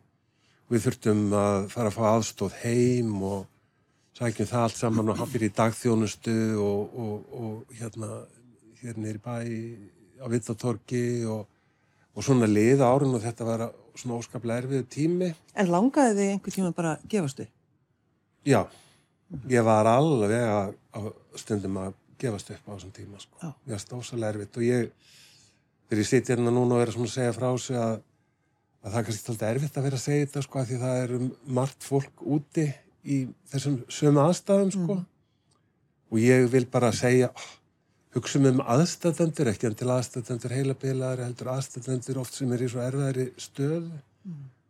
við 0.70 0.84
þurftum 0.84 1.24
að 1.34 1.70
fara 1.72 1.90
að 1.90 1.96
fá 1.96 2.04
aðstóð 2.12 2.58
heim 2.62 3.16
og 3.26 3.46
sækjum 4.18 4.48
það 4.50 4.64
allt 4.66 4.78
saman 4.78 5.12
og 5.12 5.20
hann 5.20 5.30
fyrir 5.30 5.52
í 5.52 5.54
dagþjónustu 5.54 6.34
og, 6.62 6.96
og, 7.04 7.36
og 7.38 7.76
hérna 7.78 8.08
hér 8.80 8.98
nýri 8.98 9.20
bæ 9.22 9.34
á 10.18 10.26
Vittatorgi 10.30 11.22
og, 11.30 11.44
og 12.14 12.26
svona 12.26 12.48
liða 12.50 12.88
árun 12.90 13.14
og 13.14 13.22
þetta 13.22 13.46
var 13.46 13.68
svona 13.98 14.18
óskaplega 14.18 14.64
erfiðu 14.64 14.88
tími 14.90 15.30
En 15.54 15.70
langaði 15.70 16.16
þið 16.18 16.32
einhver 16.32 16.56
tíma 16.56 16.72
bara 16.74 16.96
að 16.96 17.06
gefast 17.12 17.42
þið? 17.42 17.52
Já, 18.48 18.60
ég 19.52 19.66
var 19.66 19.90
alveg 19.90 20.34
að, 20.48 20.74
að 20.98 21.08
stundum 21.38 21.78
að 21.84 21.94
gefast 22.18 22.50
upp 22.54 22.66
á 22.66 22.70
þessum 22.74 22.92
tíma 22.96 23.22
sko. 23.22 23.38
Já. 23.38 23.52
Mér 23.66 23.76
varst 23.76 23.94
ósalega 23.94 24.34
erfitt 24.34 24.58
og 24.58 24.66
ég, 24.66 24.90
þegar 25.86 26.02
ég 26.02 26.10
sitja 26.10 26.34
hérna 26.34 26.54
núna 26.54 26.78
og 26.78 26.82
er 26.82 26.90
að 26.90 26.98
svona 26.98 27.14
segja 27.14 27.36
frá 27.36 27.48
sig 27.62 27.78
að, 27.78 28.02
að 28.82 28.90
það 28.90 29.00
er 29.00 29.08
kannski 29.08 29.32
alltaf 29.34 29.48
erfitt 29.52 29.78
að 29.78 29.88
vera 29.88 30.00
að 30.00 30.04
segja 30.08 30.26
þetta 30.26 30.44
sko, 30.46 30.62
af 30.62 30.70
því 30.70 30.82
það 30.82 31.02
er 31.04 31.16
margt 31.60 31.86
fólk 31.86 32.26
úti 32.26 32.66
í 33.04 33.26
þessum 33.50 33.82
sömu 33.92 34.24
aðstæðum 34.24 34.74
sko. 34.74 34.98
Og 36.08 36.20
ég 36.22 36.46
vil 36.52 36.64
bara 36.72 36.90
segja, 36.96 37.28
oh, 37.28 37.48
hugsa 38.16 38.40
um 38.40 38.62
aðstæðendur, 38.64 39.50
ekki 39.52 39.68
en 39.68 39.76
til 39.78 39.90
aðstæðendur 39.92 40.54
heilabilaðar, 40.56 41.26
heldur 41.26 41.52
aðstæðendur 41.52 42.22
oft 42.22 42.38
sem 42.38 42.52
er 42.54 42.64
í 42.64 42.70
svo 42.72 42.82
erfiðari 42.84 43.28
stöðu 43.40 44.00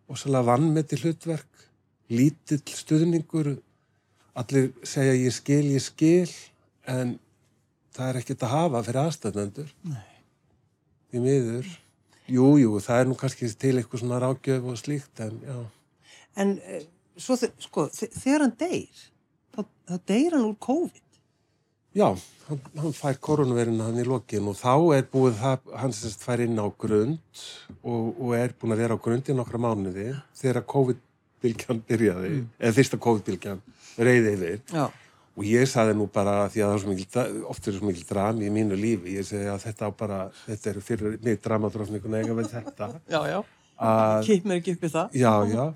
og 0.08 0.18
svolítið 0.18 0.48
vannmeti 0.48 0.98
hlutverk, 1.02 1.64
lítill 2.10 2.62
stuðningur, 2.64 3.50
allir 4.38 4.70
segja 4.86 5.16
ég 5.18 5.34
skil, 5.36 5.64
ég 5.74 5.84
skil, 5.84 6.30
en 6.88 7.18
það 7.94 8.10
er 8.10 8.20
ekkert 8.22 8.46
að 8.46 8.54
hafa 8.54 8.84
fyrir 8.86 9.02
aðstæðendur. 9.04 9.74
Því 11.08 11.24
miður. 11.24 11.74
Jú, 12.28 12.46
jú, 12.60 12.76
það 12.84 13.02
er 13.02 13.08
nú 13.08 13.16
kannski 13.16 13.48
til 13.56 13.76
eitthvað 13.78 14.02
svona 14.02 14.20
rákjöf 14.20 14.66
og 14.68 14.80
slíkt, 14.80 15.22
en 15.24 15.38
já. 15.44 15.58
En 16.38 16.56
uh, 16.60 16.82
svo, 17.18 17.36
sko, 17.66 17.86
þe- 17.94 18.12
þegar 18.14 18.44
hann 18.46 18.56
deyr, 18.60 19.04
þá, 19.56 19.60
þá 19.90 19.94
deyr 20.12 20.36
hann 20.36 20.46
úr 20.48 20.56
COVID. 20.64 21.04
Já, 21.98 22.08
hann, 22.46 22.60
hann 22.78 22.92
fær 22.94 23.16
koronaviruna 23.24 23.88
hann 23.88 23.98
í 23.98 24.04
lokin 24.06 24.46
og 24.52 24.56
þá 24.60 24.74
er 24.98 25.06
búið 25.10 25.38
hann 25.42 25.94
sérst 25.96 26.22
fær 26.22 26.42
inn 26.44 26.60
á 26.60 26.66
grund 26.78 27.18
og, 27.82 28.12
og 28.20 28.34
er 28.38 28.52
búin 28.60 28.74
að 28.76 28.82
vera 28.84 28.94
á 28.94 29.02
grund 29.02 29.26
í 29.32 29.34
nokkra 29.34 29.58
mánuði 29.64 30.10
þegar 30.38 30.66
COVID-bylgjan 30.74 31.80
byrjaði, 31.88 32.32
eða 32.60 32.76
fyrsta 32.76 33.00
COVID-bylgjan 33.02 33.62
reyði 33.98 34.34
yfir. 34.36 34.60
Já. 34.76 34.86
Og 35.38 35.44
ég 35.46 35.68
saði 35.70 35.92
nú 35.94 36.08
bara 36.10 36.48
því 36.50 36.62
að 36.64 36.68
það 36.68 36.76
er 36.76 36.80
svo 36.82 36.92
mikil, 36.92 37.26
oft 37.46 37.66
er 37.70 37.76
svo 37.78 37.86
mikil 37.88 38.06
drami 38.08 38.46
í 38.48 38.52
mínu 38.54 38.78
lífi, 38.78 39.12
ég 39.20 39.26
segi 39.26 39.46
að 39.50 39.60
þetta 39.68 39.86
á 39.86 39.90
bara, 40.00 40.16
þetta 40.48 40.70
er 40.72 40.80
fyrir 40.82 41.18
mig 41.22 41.38
dramadrófninguna 41.44 42.20
eiga 42.24 42.34
við 42.38 42.48
þetta, 42.56 42.88
Já, 43.10 43.20
já. 43.32 43.38
Kipmir 44.26 44.58
ekki 44.58 44.74
upp 44.74 44.86
í 44.88 44.90
það. 44.90 45.12
já, 45.14 45.32
já, 45.54 45.66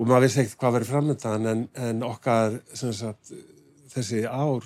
og 0.00 0.08
maður 0.08 0.24
vissi 0.26 0.40
ekkert 0.42 0.60
hvað 0.62 0.76
verið 0.78 0.90
framöndan 0.94 1.48
en, 1.50 1.64
en 1.76 2.04
okkar, 2.06 2.54
sagt, 2.74 3.32
þessi 3.92 4.22
ár 4.26 4.64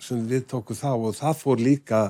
sem 0.00 0.20
við 0.30 0.46
tókum 0.52 0.78
þá 0.78 0.90
og 0.94 1.16
það 1.18 1.40
fór 1.42 1.60
líka, 1.60 2.02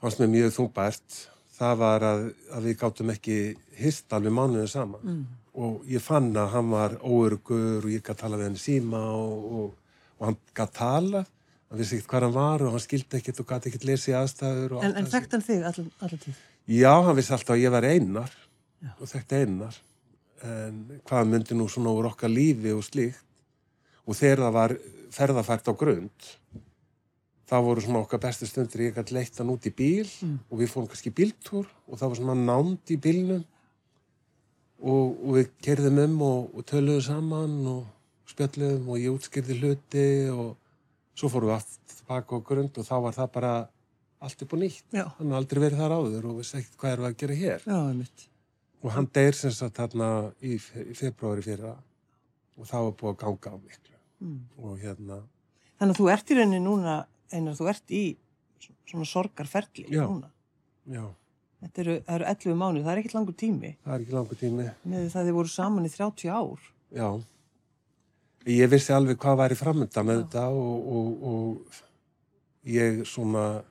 fannst 0.00 0.20
mér 0.22 0.30
mjög 0.32 0.54
þungbært, 0.56 1.16
það 1.58 1.80
var 1.82 2.06
að, 2.06 2.22
að 2.54 2.68
við 2.68 2.76
gáttum 2.84 3.10
ekki 3.14 3.38
hist 3.80 4.14
alveg 4.14 4.34
mánuðin 4.38 4.70
saman 4.70 5.02
Mm. 5.02 5.24
og 5.58 5.88
ég 5.90 6.02
fann 6.04 6.30
að 6.38 6.52
hann 6.54 6.68
var 6.70 6.92
óörugur 7.02 7.82
og 7.82 7.90
ég 7.90 8.02
gæti 8.06 8.20
tala 8.20 8.38
við 8.38 8.46
hann 8.52 8.60
síma 8.62 9.00
og, 9.10 9.48
og, 9.58 9.98
og 10.20 10.26
hann 10.28 10.36
gæti 10.54 10.76
tala 10.78 11.24
hann 11.24 11.80
vissi 11.82 11.98
ekkert 11.98 12.12
hvað 12.12 12.26
hann 12.28 12.36
var 12.38 12.62
og 12.62 12.76
hann 12.76 12.84
skildi 12.84 13.18
ekkert 13.18 13.42
og 13.42 13.48
gæti 13.50 13.72
ekkert 13.72 13.88
lesið 13.90 14.18
aðstæður 14.20 14.76
En, 14.86 14.94
en 15.02 15.10
þekkt 15.10 15.34
hann 15.34 15.44
þig 15.48 15.66
tíð? 16.22 16.38
Já, 16.78 16.92
hann 17.08 17.18
vissi 17.18 17.34
alltaf 17.34 17.56
að 17.56 17.64
ég 17.64 17.74
var 17.74 17.88
einar 17.90 18.30
Já. 18.78 18.92
og 19.00 19.10
þekkti 19.10 19.42
einar 19.42 19.80
en 20.46 21.00
hvað 21.08 21.28
myndi 21.32 21.54
nú 21.58 21.66
svona 21.70 21.90
úr 21.94 22.10
okkar 22.12 22.30
lífi 22.30 22.72
og 22.76 22.84
slíkt 22.86 23.24
og 24.06 24.16
þegar 24.16 24.44
það 24.46 24.56
var 24.58 24.74
ferðafært 25.18 25.68
á 25.70 25.72
grund 25.80 26.28
þá 27.48 27.54
voru 27.64 27.80
svona 27.80 28.02
okkar 28.04 28.20
bestu 28.20 28.46
stundir 28.46 28.82
ég 28.88 28.96
gæti 28.98 29.14
leitt 29.16 29.38
hann 29.40 29.50
út 29.54 29.64
í 29.66 29.72
bíl 29.72 30.08
Mm. 30.22 30.38
og 30.50 30.58
við 30.60 30.68
fórum 30.72 30.88
kannski 30.90 31.10
bíltúr 31.14 31.66
og 31.88 31.98
það 31.98 32.08
var 32.12 32.18
svona 32.20 32.34
nánd 32.38 32.92
í 32.92 32.96
bílnum 33.00 33.44
og, 34.82 35.06
og 35.24 35.32
við 35.38 35.48
kerðum 35.64 35.98
um 36.04 36.22
og, 36.26 36.50
og 36.58 36.66
töluðum 36.68 37.04
saman 37.06 37.56
og 37.66 38.30
spjöldluðum 38.30 38.88
og 38.92 39.00
ég 39.00 39.14
útskýrði 39.16 39.56
hluti 39.62 40.06
og 40.30 40.56
svo 41.18 41.30
fórum 41.32 41.50
við 41.50 41.56
aftur 41.56 41.96
tilbaka 41.98 42.36
á 42.38 42.46
grund 42.50 42.78
og 42.78 42.86
þá 42.88 42.94
var 43.06 43.16
það 43.16 43.30
bara 43.38 43.52
allt 44.20 44.42
upp 44.44 44.52
og 44.56 44.60
nýtt 44.62 44.94
Já. 44.94 45.04
hann 45.18 45.30
har 45.32 45.40
aldrei 45.40 45.62
verið 45.64 45.80
þar 45.82 45.96
áður 45.98 46.28
og 46.32 46.36
vissi 46.42 46.58
ekkert 46.60 46.78
hvað 46.82 46.92
er 46.96 47.04
að 47.08 47.16
gera 47.22 47.38
hér 47.42 47.64
Já, 47.66 47.78
einmitt. 47.88 48.26
Og 48.82 48.92
hann 48.94 49.08
deyr 49.14 49.34
sem 49.34 49.50
sagt 49.54 49.76
þarna 49.80 50.32
í, 50.42 50.58
fe- 50.62 50.84
í 50.90 50.94
februari 50.96 51.42
fyrra 51.42 51.74
og 52.58 52.66
þá 52.66 52.76
er 52.84 52.92
búið 53.00 53.14
að 53.14 53.20
ganga 53.24 53.54
á 53.54 53.56
miklu 53.58 53.94
Mm. 54.18 54.38
og 54.58 54.78
hérna, 54.82 55.20
Þannig 55.78 55.94
að 55.94 55.98
þú 56.00 56.06
ert 56.10 56.30
í 56.30 56.34
rauninni 56.34 56.58
núna, 56.64 56.94
einar, 57.30 57.54
þú 57.54 57.68
ert 57.70 57.90
í 57.94 58.16
svona 58.90 59.04
sorgarferli 59.06 59.84
Já. 59.94 60.02
núna. 60.08 60.26
já, 60.90 61.04
Þetta 61.62 61.78
eru, 61.84 61.94
það 62.06 62.14
eru 62.16 62.24
11 62.32 62.56
mánuð, 62.58 62.82
það 62.82 62.90
er 62.92 62.98
ekkert 62.98 63.14
langur 63.14 63.36
tími 63.38 63.70
það 63.84 63.94
er 63.94 64.00
ekki 64.02 64.12
langur 64.16 64.38
tími 64.40 64.66
með 64.86 65.06
það 65.14 65.28
þið 65.28 65.36
voru 65.38 65.48
saman 65.54 65.86
í 65.86 65.92
30 65.94 66.28
ár. 66.34 66.58
já 66.98 67.08
ég 68.48 68.70
vissi 68.70 68.92
alveg 68.92 69.18
hvað 69.22 69.38
væri 69.38 69.54
framöndan 69.62 70.06
með 70.06 70.18
Já. 70.18 70.22
þetta 70.24 70.44
og, 70.50 70.88
og, 70.96 71.22
og 71.22 72.66
ég 72.66 73.00
svona 73.06 73.62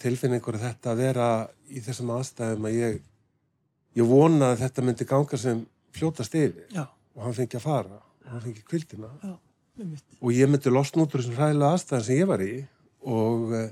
tilfinningur 0.00 0.56
þetta 0.60 0.92
að 0.92 1.00
vera 1.04 1.28
í 1.68 1.80
þessum 1.84 2.10
aðstæðum 2.16 2.66
að 2.68 2.76
ég 2.78 3.00
ég 3.98 4.06
vona 4.06 4.52
að 4.54 4.60
þetta 4.64 4.84
myndi 4.86 5.06
ganga 5.08 5.36
sem 5.40 5.64
fljótast 5.96 6.34
yfir 6.38 6.66
Já. 6.76 6.84
og 7.16 7.24
hann 7.26 7.34
fengi 7.34 7.58
að 7.58 7.64
fara 7.66 7.98
og 7.98 8.30
hann 8.30 8.44
fengi 8.44 8.62
kvildina 8.68 9.10
Já, 9.24 9.34
og 10.20 10.30
ég 10.36 10.50
myndi 10.52 10.70
losna 10.72 11.02
út 11.06 11.14
úr 11.16 11.22
þessum 11.24 11.38
hræðilega 11.40 11.74
aðstæðan 11.74 12.04
sem 12.06 12.20
ég 12.20 12.28
var 12.30 12.44
í 12.46 12.52
og 13.00 13.54
eh, 13.58 13.68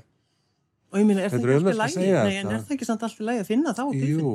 Og 0.89 0.97
ég 0.97 1.05
meina, 1.05 1.21
er 1.21 1.29
Þetta 1.29 1.45
ekki 1.45 1.53
að 1.53 1.67
alltaf 1.69 1.95
lægi? 1.95 2.05
Nei, 2.09 2.09
en 2.09 2.47
þetta. 2.49 2.53
er 2.55 2.61
það 2.65 2.71
ekki 2.75 2.85
samt 2.89 3.03
alltaf 3.05 3.19
lægi 3.27 3.41
að 3.43 3.49
finna 3.51 3.73
þá? 3.77 3.81
jú, 3.93 4.29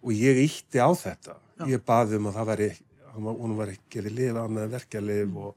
og 0.00 0.12
ég 0.16 0.38
ítti 0.46 0.80
á 0.80 0.88
þetta 0.96 1.34
Já. 1.36 1.64
ég 1.68 1.82
baði 1.84 2.16
um 2.16 2.28
að 2.30 2.38
það 2.38 2.46
væri 2.48 2.68
hann 3.12 3.56
var- 3.58 3.72
ekki 3.74 3.90
gefið 3.98 4.14
lif 4.16 4.38
annað 4.40 4.62
en 4.64 4.72
verkjalif 4.72 5.36
og, 5.42 5.50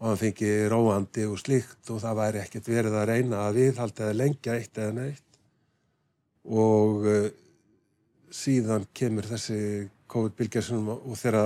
og 0.00 0.08
hann 0.08 0.18
fengi 0.24 0.50
róandi 0.72 1.26
og 1.30 1.38
slíkt 1.38 1.92
og 1.94 2.00
það 2.02 2.18
væri 2.18 2.42
ekkert 2.42 2.70
verið 2.74 2.96
að 2.98 3.06
reyna 3.12 3.44
að 3.46 3.60
viðhalda 3.60 4.04
eða 4.08 4.18
lengja 4.18 4.56
eitt 4.58 4.82
eða 4.82 4.96
neitt 4.98 5.38
og 6.48 7.06
uh, 7.06 7.28
síðan 8.38 8.84
kemur 8.94 9.26
þessi 9.26 9.58
COVID-bylgja 10.12 10.62
og 10.78 11.16
þeirra 11.18 11.44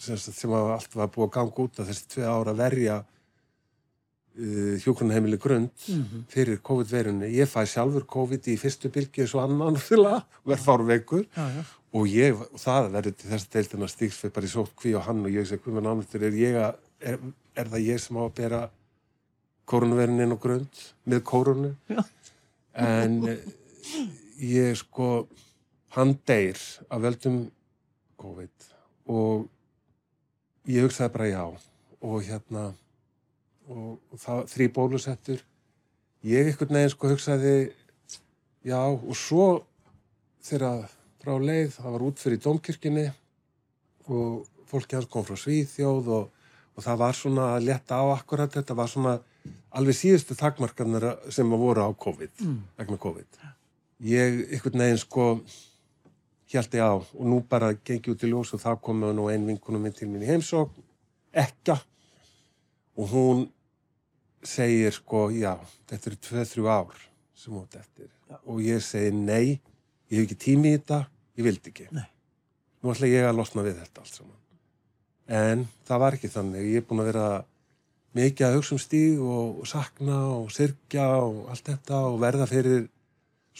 sem, 0.00 0.16
að 0.56 0.70
allt 0.76 0.94
var 0.96 1.10
búið 1.12 1.26
að 1.28 1.34
ganga 1.36 1.64
út 1.66 1.80
að 1.82 1.90
þessi 1.90 2.06
tvei 2.14 2.26
ára 2.30 2.54
verja 2.56 2.94
uh, 3.00 4.76
hjókunarheimili 4.84 5.38
grund 5.42 5.70
Mhm. 5.88 6.24
fyrir 6.32 6.58
COVID-verunni. 6.64 7.28
Ég 7.36 7.48
fæ 7.50 7.64
sjálfur 7.66 8.06
COVID 8.06 8.48
í 8.48 8.56
fyrstu 8.58 8.88
bylgi 8.90 9.22
eins 9.26 9.34
og 9.34 9.44
annan 9.44 9.76
verð 10.46 10.64
fárveikur 10.64 11.26
Já, 11.36 11.44
já. 11.56 11.62
og 11.92 12.06
ég, 12.08 12.34
og 12.40 12.58
það 12.58 12.90
verður 12.94 13.16
til 13.20 13.30
þess 13.34 13.48
deildina 13.52 13.88
stíks 13.88 14.18
fyrir 14.22 14.32
bara 14.34 14.46
í 14.46 14.52
sótt 14.54 14.74
hví 14.80 14.94
og 14.96 15.04
hann 15.08 15.24
og 15.26 15.30
ég 15.34 15.46
segi, 15.46 15.62
hvað 15.64 15.76
með 15.78 15.88
náttúr 15.90 16.26
er 16.30 16.38
ég 16.38 16.56
að, 16.56 16.74
er, 17.00 17.18
er 17.56 17.66
það 17.74 17.86
ég 17.90 18.00
sem 18.00 18.16
á 18.16 18.22
að 18.24 18.34
bera 18.40 18.60
koronaverunni 19.70 20.24
inn 20.26 20.34
á 20.34 20.38
grund 20.42 20.80
með 21.06 21.22
koronu 21.28 21.74
Já. 21.90 22.00
en 22.74 23.20
eh, 23.30 23.44
ég 24.40 24.76
sko 24.80 25.26
hann 25.96 26.14
deyr 26.28 26.58
af 26.90 27.02
völdum 27.02 27.40
COVID 28.20 28.68
og 29.10 29.48
ég 30.70 30.84
hugsaði 30.86 31.12
bara 31.14 31.30
já 31.30 31.44
og 32.00 32.22
hérna 32.24 32.68
og, 33.68 33.98
og 34.12 34.18
það 34.20 34.44
þrý 34.54 34.68
bólusettur 34.76 35.42
ég 36.26 36.50
einhvern 36.50 36.76
veginn 36.78 36.92
sko 36.94 37.10
hugsaði 37.12 37.54
já 38.66 38.80
og 38.80 39.16
svo 39.16 39.48
þegar 40.44 40.86
frá 41.20 41.34
leið, 41.36 41.74
það 41.76 41.92
var 41.94 42.04
útfyrir 42.08 42.38
í 42.38 42.42
domkirkjunni 42.44 43.06
og 44.10 44.46
fólki 44.70 44.96
hans 44.96 45.08
kom 45.10 45.24
frá 45.26 45.36
Svíþjóð 45.36 46.06
og, 46.16 46.30
og 46.76 46.84
það 46.84 47.00
var 47.02 47.18
svona 47.18 47.48
að 47.56 47.66
letta 47.68 47.98
á 48.00 48.04
akkurat 48.14 48.52
þetta 48.54 48.76
var 48.78 48.88
svona 48.88 49.16
alveg 49.76 49.96
síðustu 49.98 50.36
takmarkarnir 50.38 51.06
sem 51.32 51.50
að 51.52 51.64
voru 51.64 51.84
á 51.84 51.90
COVID 51.92 52.40
Mm. 52.40 52.62
vegna 52.78 52.96
COVID 53.00 53.40
ég 54.00 54.38
einhvern 54.54 54.84
veginn 54.84 55.02
sko 55.02 55.26
ég 56.50 56.82
á. 56.82 56.92
Og 56.98 57.24
nú 57.26 57.40
bara 57.46 57.72
gengi 57.74 58.12
út 58.12 58.24
í 58.24 58.30
ljós 58.30 58.54
og 58.54 58.62
það 58.62 58.80
komu 58.86 59.12
nú 59.14 59.28
ein 59.30 59.46
vinkunum 59.46 59.82
minn 59.82 59.96
til 59.96 60.08
mín 60.08 60.24
í 60.26 60.30
heimsókn 60.30 60.82
ekka. 61.32 61.78
Og 62.98 63.12
hún 63.14 63.46
segir 64.42 64.92
sko 64.92 65.28
já, 65.30 65.54
þetta 65.88 66.10
eru 66.10 66.20
tvö-þrjú 66.26 66.68
ár 66.70 66.98
sem 67.34 67.54
út 67.56 67.76
eftir. 67.76 68.10
Já. 68.30 68.36
og 68.46 68.60
ég 68.62 68.78
segi 68.78 69.10
nei, 69.10 69.58
ég 70.10 70.20
hef 70.20 70.26
ekki 70.28 70.36
tími 70.38 70.70
í 70.70 70.76
þetta 70.78 71.00
ég 71.40 71.46
vildi 71.46 71.72
ekki. 71.72 71.88
Nei. 71.94 72.06
nú 72.80 72.92
ætla 72.94 73.10
ég 73.10 73.26
að 73.28 73.36
losna 73.36 73.64
við 73.64 73.80
þetta 73.82 74.04
allt 74.04 74.14
saman. 74.14 74.36
En 75.30 75.66
það 75.86 76.02
var 76.02 76.16
ekki 76.16 76.30
þannig. 76.32 76.68
Ég 76.72 76.80
er 76.80 76.86
búin 76.88 77.02
að 77.02 77.10
vera 77.10 77.26
mikið 78.16 78.46
að 78.46 78.56
hugsa 78.56 78.74
um 78.74 78.80
stíg 78.82 79.20
og, 79.22 79.60
og 79.62 79.68
sakna 79.68 80.16
og 80.38 80.48
syrkja 80.54 81.06
og 81.20 81.50
allt 81.52 81.68
þetta 81.68 82.00
og 82.08 82.16
verða 82.22 82.48
fyrir 82.50 82.88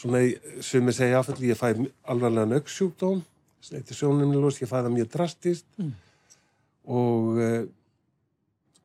svona, 0.01 0.23
sem 0.65 0.89
ég 0.89 0.97
segja 0.97 1.21
áfæll, 1.21 1.43
ég 1.49 1.59
fæ 1.59 1.67
alvarlega 2.09 2.49
nöggsjúkdóm 2.55 3.21
sem 3.61 3.77
heitir 3.77 3.99
sjónumlós, 3.99 4.57
ég 4.63 4.69
fæ 4.71 4.79
það 4.81 4.95
mjög 4.97 5.13
drastist 5.13 5.67
Mm. 5.77 5.93
og 6.85 7.39
eh, 7.41 7.63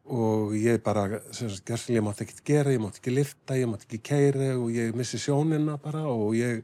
og 0.06 0.54
ég 0.54 0.78
bara 0.82 1.18
sem 1.34 1.50
sagt, 1.50 1.64
gerðslega, 1.66 1.98
ég 1.98 2.04
mátti 2.06 2.22
ekkert 2.26 2.42
gera, 2.46 2.70
ég 2.74 2.82
mátti 2.82 3.00
ekki 3.00 3.14
lifta, 3.14 3.56
ég 3.58 3.66
mátti 3.66 3.88
ekki 3.88 4.02
keira 4.06 4.52
og 4.54 4.68
ég 4.70 4.94
missi 4.94 5.18
sjónina 5.18 5.74
bara 5.82 6.04
og 6.06 6.36
ég 6.38 6.62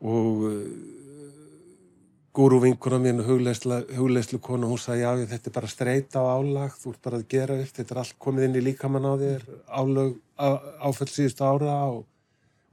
og 0.00 0.42
uh, 0.48 0.64
gúru 2.34 2.60
vinkuna 2.62 2.98
mín 3.02 3.22
hugleislu 3.22 4.40
konu, 4.42 4.70
hún 4.70 4.80
sagði 4.80 5.04
já 5.04 5.30
þetta 5.34 5.50
er 5.50 5.54
bara 5.54 5.70
streyta 5.70 6.22
á 6.22 6.34
álag, 6.38 6.74
þú 6.78 6.94
ert 6.94 7.02
bara 7.04 7.20
að 7.20 7.28
gera 7.30 7.58
upp 7.62 7.74
þetta 7.78 7.94
er 7.94 8.02
allt 8.02 8.18
komið 8.18 8.46
inn 8.48 8.58
í 8.58 8.64
líkamann 8.70 9.06
á 9.06 9.14
þér 9.20 9.46
áfell 10.90 11.10
síðustu 11.10 11.46
ára 11.46 11.76
og, 11.92 12.04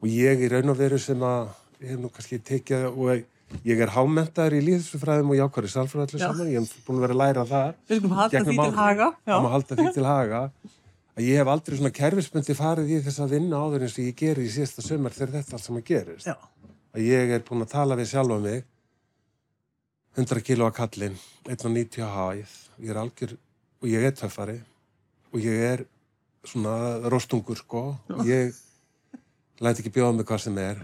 og 0.01 0.07
ég 0.11 0.43
í 0.43 0.51
raun 0.51 0.73
og 0.73 0.77
veru 0.77 0.99
sem 1.01 1.23
að 1.25 1.49
ég 1.81 1.91
hef 1.93 1.99
nú 2.01 2.11
kannski 2.13 2.39
tekið 2.43 2.87
og 2.91 3.23
ég 3.67 3.81
er 3.81 3.93
hámentaður 3.95 4.57
í 4.57 4.63
líðsfræðum 4.65 5.33
og 5.33 5.39
jákværi 5.39 5.71
salfræðallu 5.71 6.21
saman, 6.21 6.49
ég 6.51 6.65
hef 6.65 6.87
búin 6.87 6.99
að 6.99 7.05
vera 7.05 7.15
að 7.15 7.21
læra 7.21 7.45
það 7.47 7.69
Við 7.87 8.01
skulum 8.01 8.17
halda 8.17 8.41
því 8.43 8.57
til 8.57 8.77
haga 8.77 9.07
Já, 9.25 9.35
halda 9.53 9.77
því 9.79 9.93
til 9.95 10.07
haga. 10.07 10.41
Að 11.17 11.25
ég 11.25 11.39
hef 11.41 11.49
aldrei 11.49 11.77
svona 11.79 11.93
kerfisbundi 11.97 12.55
farið 12.57 12.91
í 12.93 12.97
þess 13.07 13.23
að 13.23 13.31
vinna 13.33 13.61
áður 13.63 13.87
eins 13.87 13.95
og 13.97 14.03
ég 14.05 14.17
gerir 14.19 14.43
í 14.43 14.51
síðasta 14.53 14.83
sömur 14.85 15.15
þegar 15.15 15.39
þetta 15.39 15.55
allt 15.57 15.65
sem 15.65 15.79
að 15.79 15.87
gerist. 15.87 16.27
Já. 16.29 16.35
að 16.93 17.07
ég 17.07 17.33
er 17.33 17.45
búin 17.47 17.65
að 17.65 17.71
tala 17.73 17.97
við 17.97 18.11
sjálfa 18.11 18.37
mig. 18.43 18.67
100 20.17 20.43
kilo 20.45 20.67
að 20.67 20.77
kallin 20.77 21.17
1,90 21.45 22.05
að 22.05 22.13
hæð 22.17 22.53
ég 22.83 22.91
er 22.93 22.99
algjör 23.01 23.33
og 23.81 23.89
ég 23.89 24.05
er 24.05 24.15
töffari. 24.17 24.59
Og 25.33 25.41
ég 25.41 25.65
er 25.71 25.83
svona 26.45 26.75
rostungur 27.09 27.57
sko. 27.57 27.83
Já. 28.09 28.21
ég 28.29 28.61
læti 29.63 29.83
ekki 29.83 29.93
bjóða 29.97 30.17
mig 30.17 30.27
hvað 30.29 30.43
sem 30.45 30.59
er 30.63 30.81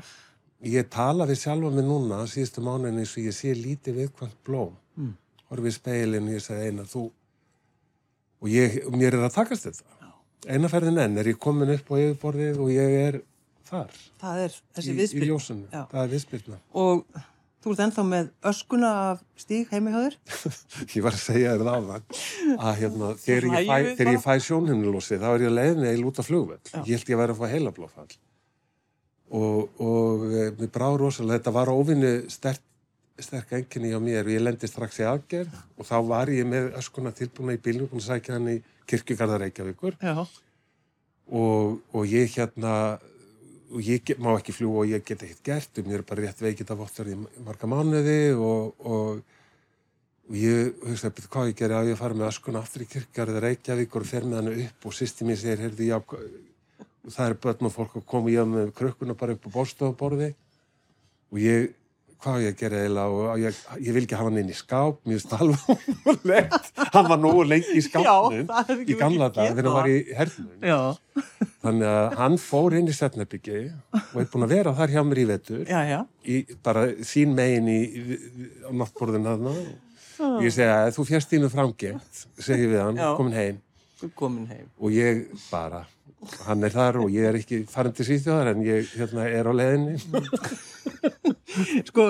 ég 0.74 0.88
tala 0.94 1.28
við 1.30 1.42
sjálfa 1.44 1.74
mig 1.74 1.88
núna 1.88 2.22
síðustu 2.30 2.64
mánuðin 2.64 3.02
eins 3.04 3.18
og 3.18 3.28
ég 3.28 3.36
sé 3.38 3.52
lítið 3.58 4.00
viðkvæmt 4.02 4.40
blóm 4.48 4.78
mm. 4.96 5.12
horfið 5.52 5.74
í 5.74 5.76
speilin 5.80 6.30
og 6.30 6.38
ég 6.38 6.46
segi 6.46 6.70
eina 6.72 6.88
þú 6.88 7.10
og 8.44 8.50
ég, 8.52 8.80
mér 8.92 9.20
er 9.20 9.28
að 9.28 9.36
takast 9.38 9.70
þetta 9.70 9.94
einaferðin 10.50 11.00
enn 11.04 11.20
er 11.20 11.30
ég 11.32 11.40
komin 11.42 11.72
upp 11.76 11.92
á 11.92 11.96
yfirborðið 12.00 12.64
og 12.64 12.74
ég 12.74 12.98
er 13.04 13.22
þar. 13.68 14.02
Það 14.22 14.42
er 14.46 14.58
þessi 14.78 14.96
viðspilna. 14.98 15.26
Í 15.26 15.30
ljósunum, 15.30 15.70
það 15.72 16.02
er 16.02 16.12
viðspilna. 16.14 16.60
Og 16.82 17.22
þú 17.64 17.74
ert 17.74 17.84
ennþá 17.86 18.06
með 18.10 18.30
öskuna 18.52 18.92
af 19.14 19.24
stíg 19.40 19.72
heimihöður? 19.72 20.18
ég 20.96 21.06
var 21.06 21.16
að 21.16 21.24
segja 21.24 21.56
þér 21.56 21.66
það 21.70 21.96
að 22.68 22.82
hérna, 22.82 23.14
þegar 23.24 23.50
ég 23.50 23.72
fæ, 23.72 23.90
þegar 24.02 24.14
ég 24.18 24.26
fæ 24.26 24.34
sjónhimnulósi 24.50 25.20
þá 25.22 25.30
er 25.32 25.46
ég 25.46 25.54
að 25.54 25.58
leiðin 25.62 25.90
eða 25.90 26.08
út 26.12 26.22
af 26.22 26.30
flugveld. 26.30 26.74
Ég 26.84 26.92
held 26.92 27.14
ég 27.14 27.18
að 27.18 27.24
vera 27.24 27.38
að 27.38 27.42
fá 27.42 27.54
heila 27.56 27.76
blófall. 27.76 28.10
Og, 29.34 29.82
og 29.82 30.28
e, 30.30 30.50
mér 30.60 30.70
brá 30.74 30.92
rosalega, 30.94 31.40
þetta 31.40 31.54
var 31.56 31.72
óvinni 31.74 32.12
sterk, 32.30 32.62
sterk 33.18 33.56
enginni 33.58 33.94
á 33.94 34.00
mér. 34.04 34.28
Og 34.28 34.36
ég 34.36 34.44
lendi 34.44 34.70
strax 34.70 35.02
í 35.02 35.08
aðgerð 35.10 35.56
og 35.78 35.90
þá 35.90 35.96
var 36.10 36.32
ég 36.34 36.46
með 36.50 36.74
öskuna 36.82 37.14
tilbúna 37.18 37.58
í 37.58 37.62
bílum 37.62 37.90
og 37.90 38.06
sækja 38.06 38.38
hann 38.38 38.52
í 38.54 38.60
kirkjugarðar 38.90 39.48
Reykjavíkur. 39.48 39.98
Og, 41.34 41.80
og 41.96 42.06
ég 42.12 42.30
hérna 42.36 42.76
og 43.74 43.82
ég 43.82 44.04
get, 44.06 44.20
má 44.22 44.34
ekki 44.36 44.54
fljú 44.54 44.74
og 44.84 44.90
ég 44.92 45.04
get 45.06 45.24
ekkert 45.26 45.46
gert 45.48 45.80
og 45.82 45.88
mér 45.90 46.02
er 46.02 46.08
bara 46.08 46.28
rétt 46.28 46.42
veikit 46.44 46.70
af 46.70 46.84
óttar 46.86 47.10
í 47.10 47.16
marga 47.18 47.70
mánuði 47.70 48.36
og, 48.36 48.76
og, 48.86 49.24
og 50.30 50.38
ég 50.38 50.76
höfst 50.84 51.08
að 51.08 51.16
byrja 51.18 51.32
hvað 51.34 51.50
ég 51.50 51.60
gerir 51.62 51.78
að 51.80 51.94
ég 51.94 52.02
fara 52.02 52.18
með 52.20 52.30
askun 52.30 52.60
aftur 52.60 52.86
í 52.86 52.90
kirkjugarðar 52.92 53.48
Reykjavíkur 53.48 54.06
og 54.06 54.12
fer 54.12 54.28
með 54.28 54.42
hann 54.42 54.66
upp? 54.68 54.90
Og 54.90 54.98
sýsti 54.98 55.26
mér 55.26 55.42
segir, 55.42 55.64
heyrði, 55.66 55.90
já, 55.90 55.98
það 57.12 57.30
er 57.30 57.40
börn 57.46 57.70
og 57.70 57.74
fólk 57.74 57.96
að 58.00 58.10
koma 58.14 58.32
í 58.32 58.40
að 58.40 58.52
með 58.54 58.74
krökkuna 58.78 59.16
bara 59.20 59.36
upp 59.36 59.48
á 59.48 59.56
bórstofaborði 59.58 60.34
og 61.34 61.42
ég 61.42 61.72
hvað 62.24 62.44
ég 62.46 62.58
gerði 62.58 62.82
eiginlega? 62.84 63.16
Og 63.34 63.42
ég, 63.42 63.60
ég 63.84 63.96
vil 63.96 64.04
ekki 64.06 64.18
hafa 64.18 64.30
hann 64.30 64.40
inn 64.42 64.52
í 64.52 64.58
skáp, 64.58 65.00
mér 65.04 65.20
finnst 65.20 65.32
það 65.32 65.44
alveg 65.44 65.88
óleitt, 66.14 66.70
hann 66.96 67.10
var 67.10 67.22
nógu 67.22 67.46
lengi 67.48 67.78
í 67.80 67.84
skápnum 67.84 68.84
í 68.88 68.98
gamla 69.00 69.30
dag 69.34 69.52
þegar 69.52 69.70
hann 69.70 69.78
var 69.78 69.90
í 69.92 69.98
hernum. 70.18 70.52
Þannig 71.64 71.88
að 71.94 72.18
hann 72.20 72.38
fór 72.44 72.78
inn 72.80 72.92
í 72.92 72.96
Setnabyggi 72.96 73.62
og 74.00 74.20
er 74.24 74.30
búin 74.32 74.48
að 74.48 74.56
vera 74.58 74.76
þar 74.80 74.96
hjá 74.96 75.02
mér 75.08 75.24
í 75.24 75.26
vetur. 75.34 75.64
Já, 75.68 75.80
já. 75.88 76.00
Í, 76.24 76.40
bara 76.66 76.86
sín 77.08 77.36
megin 77.38 77.72
í, 77.72 77.80
á 78.68 78.72
náttborðin 78.72 79.30
hann 79.32 79.50
og 79.54 80.44
ég 80.46 80.54
segja 80.56 80.84
að 80.86 80.94
þú 80.98 81.08
fjast 81.10 81.34
þínu 81.34 81.52
framgengt 81.52 82.26
segi 82.40 82.70
við 82.72 82.86
hann, 82.86 83.02
komin 83.20 83.36
heim. 83.36 83.60
komin 84.20 84.48
heim. 84.52 84.70
Og 84.80 84.96
ég 84.96 85.26
bara 85.50 85.84
hann 86.48 86.64
er 86.64 86.74
þar 86.74 87.02
og 87.04 87.12
ég 87.14 87.28
er 87.30 87.38
ekki 87.40 87.64
farin 87.70 87.96
til 87.96 88.06
síðjóðar 88.08 88.54
en 88.54 88.64
ég 88.66 88.92
hérna, 88.98 89.26
er 89.28 89.50
á 89.50 89.54
leðinni 89.54 89.98
Sko, 91.90 92.08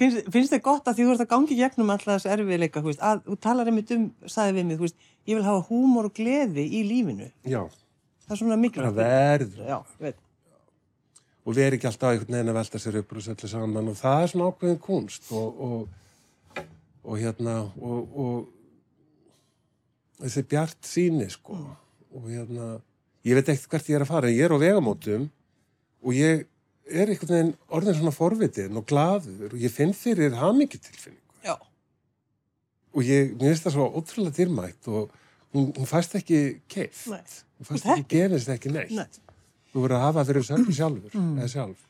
finnst, 0.00 0.26
finnst 0.32 0.52
þið 0.52 0.62
gott 0.64 0.88
að 0.88 0.98
því 0.98 1.06
þú 1.06 1.12
ert 1.14 1.24
að 1.24 1.30
gangi 1.30 1.56
gegnum 1.56 1.92
alltaf 1.94 2.18
þessu 2.18 2.32
erfiðleika 2.34 2.82
að 2.82 3.22
þú 3.24 3.36
talar 3.40 3.70
einmitt 3.70 3.92
um, 3.96 4.04
sagði 4.28 4.58
við 4.58 4.66
mig 4.68 4.82
veist, 4.82 4.98
ég 5.28 5.38
vil 5.38 5.46
hafa 5.46 5.62
húmor 5.70 6.10
og 6.10 6.14
gleði 6.16 6.64
í 6.66 6.82
lífinu. 6.84 7.28
Já, 7.48 7.62
það 8.26 8.34
er 8.34 8.40
svona 8.42 8.58
mikilvægt. 8.60 8.92
Það 8.92 9.00
verður 9.00 9.58
Já, 9.70 9.78
og 11.42 11.56
við 11.56 11.64
erum 11.64 11.78
ekki 11.78 11.88
alltaf 11.90 12.12
einhvern 12.12 12.36
veginn 12.36 12.52
að 12.52 12.58
velta 12.60 12.82
sér 12.82 12.98
upp 13.00 13.16
og 13.16 13.24
setja 13.26 13.48
saman 13.50 13.90
og 13.90 13.98
það 13.98 14.18
er 14.20 14.32
svona 14.32 14.50
ákveðin 14.52 14.82
kunst 14.84 15.32
og, 15.34 15.48
og, 15.66 15.82
og 17.02 17.14
hérna 17.18 17.54
og, 17.80 18.00
og 18.26 18.36
þessi 20.22 20.44
bjart 20.52 20.80
síni 20.86 21.28
sko. 21.32 21.58
Og 22.12 22.28
hérna 22.28 22.76
ég 23.26 23.38
veit 23.38 23.48
ekkert 23.52 23.70
hvert 23.70 23.90
ég 23.90 23.98
er 23.98 24.04
að 24.04 24.10
fara, 24.10 24.32
ég 24.32 24.46
er 24.46 24.54
á 24.54 24.58
vegamótum 24.62 25.28
og 26.02 26.16
ég 26.16 26.46
er 26.90 27.12
einhvern 27.12 27.32
veginn 27.32 27.52
orðin 27.72 27.98
svona 27.98 28.14
forvitin 28.14 28.78
og 28.78 28.86
gladur 28.90 29.52
og 29.52 29.60
ég 29.62 29.72
finn 29.72 29.94
fyrir 29.96 30.34
hamingitilfinningu 30.38 31.46
Já. 31.46 31.54
og 32.92 33.06
ég, 33.06 33.34
finnst 33.38 33.66
það 33.66 33.76
svo 33.76 33.88
ótrúlega 34.00 34.36
dyrmætt 34.40 34.90
og 34.90 35.12
hún, 35.54 35.70
hún 35.76 35.88
fæst 35.88 36.16
ekki 36.18 36.42
keift, 36.70 37.06
Nei. 37.12 37.22
hún 37.60 37.70
fæst 37.70 37.88
ekki 37.94 38.08
gefist 38.16 38.52
ekki 38.52 38.74
neitt, 38.74 38.94
Nei. 38.96 39.06
þú 39.72 39.86
verður 39.86 39.98
að 40.00 40.06
hafa 40.08 40.26
fyrir 40.28 40.48
sjálfur 40.48 40.78
sjálfur, 40.80 41.16
mm. 41.16 41.34
eða 41.38 41.54
sjálf 41.56 41.88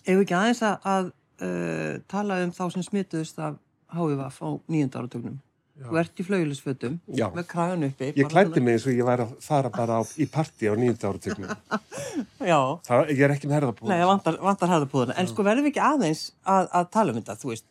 Ef 0.00 0.16
ekki 0.16 0.32
aðeins 0.32 0.62
að, 0.64 0.76
að 0.88 1.10
uh, 1.44 1.94
tala 2.08 2.40
um 2.46 2.52
þá 2.56 2.64
sem 2.72 2.86
smituðist 2.86 3.40
af 3.44 3.60
HVF 3.92 4.40
á 4.40 4.48
nýjönda 4.70 5.02
áratögnum 5.02 5.40
Þú 5.80 5.96
ert 5.96 6.20
í 6.20 6.24
flauðlisfötum 6.26 6.96
með 7.08 7.46
kragan 7.48 7.86
uppi. 7.86 8.10
Ég 8.18 8.28
klætti 8.28 8.60
mig 8.60 8.76
eins 8.76 8.84
og 8.84 8.92
ég 8.92 9.06
væri 9.08 9.24
að 9.24 9.30
fara 9.44 9.70
bara 9.72 10.00
á, 10.00 10.02
í 10.20 10.26
parti 10.28 10.68
á 10.68 10.76
nýjönda 10.76 11.08
áratögnum. 11.08 11.52
Já. 12.50 12.58
Það, 12.84 13.12
ég 13.14 13.22
er 13.24 13.34
ekki 13.34 13.48
með 13.48 13.56
herðapúðuna. 13.56 13.94
Nei, 13.94 14.02
það 14.02 14.10
vantar, 14.10 14.36
vantar 14.44 14.72
herðapúðuna. 14.74 15.16
En 15.16 15.30
sko 15.30 15.46
verðum 15.46 15.64
við 15.64 15.72
ekki 15.72 15.84
aðeins 15.86 16.24
að, 16.44 16.68
að 16.80 16.90
tala 16.96 17.14
um 17.14 17.20
þetta, 17.20 17.38
þú 17.40 17.52
veist. 17.52 17.66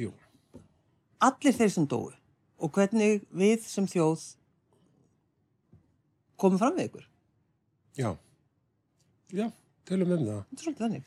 Jú. 0.00 0.12
Allir 1.28 1.58
þeir 1.58 1.74
sem 1.76 1.88
dói 1.92 2.14
og 2.56 2.72
hvernig 2.72 3.26
við 3.36 3.68
sem 3.68 3.88
þjóð 3.90 4.24
komum 6.40 6.60
fram 6.60 6.76
við 6.78 6.88
ykkur. 6.88 7.04
Já. 8.00 8.10
Já, 9.36 9.50
tölum 9.88 10.16
um 10.16 10.24
það. 10.24 10.40
Þetta 10.40 10.60
er 10.60 10.64
svolítið 10.64 10.86
þannig. 10.86 11.06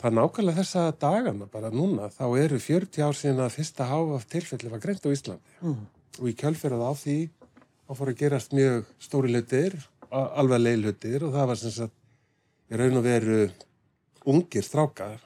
Það 0.00 0.10
er 0.10 0.16
nákvæmlega 0.18 0.60
þessa 0.60 0.84
dagana 1.00 1.46
bara 1.50 1.70
núna, 1.72 2.10
þá 2.12 2.24
eru 2.42 2.58
40 2.60 3.04
ár 3.06 3.18
síðan 3.18 3.44
að 3.46 3.54
fyrsta 3.56 3.86
háaf 3.88 4.26
tilfelli 4.30 4.72
var 4.72 4.82
greint 4.82 5.06
á 5.06 5.14
Íslandi 5.14 5.58
mm. 5.62 5.84
og 6.20 6.30
í 6.30 6.34
kjölferðað 6.40 6.90
á 6.90 6.94
því 7.00 7.18
þá 7.84 7.92
fór 7.98 8.10
að 8.10 8.18
gerast 8.20 8.56
mjög 8.56 8.90
stóri 9.02 9.30
hlutir, 9.32 9.76
alveg 10.10 10.62
leilhutir 10.62 11.24
og 11.26 11.32
það 11.36 11.48
var 11.50 11.60
sem 11.60 11.74
sagt, 11.74 11.96
ég 12.72 12.80
raun 12.80 13.00
og 13.00 13.06
veru 13.06 13.38
ungir 14.34 14.64
strákar, 14.64 15.18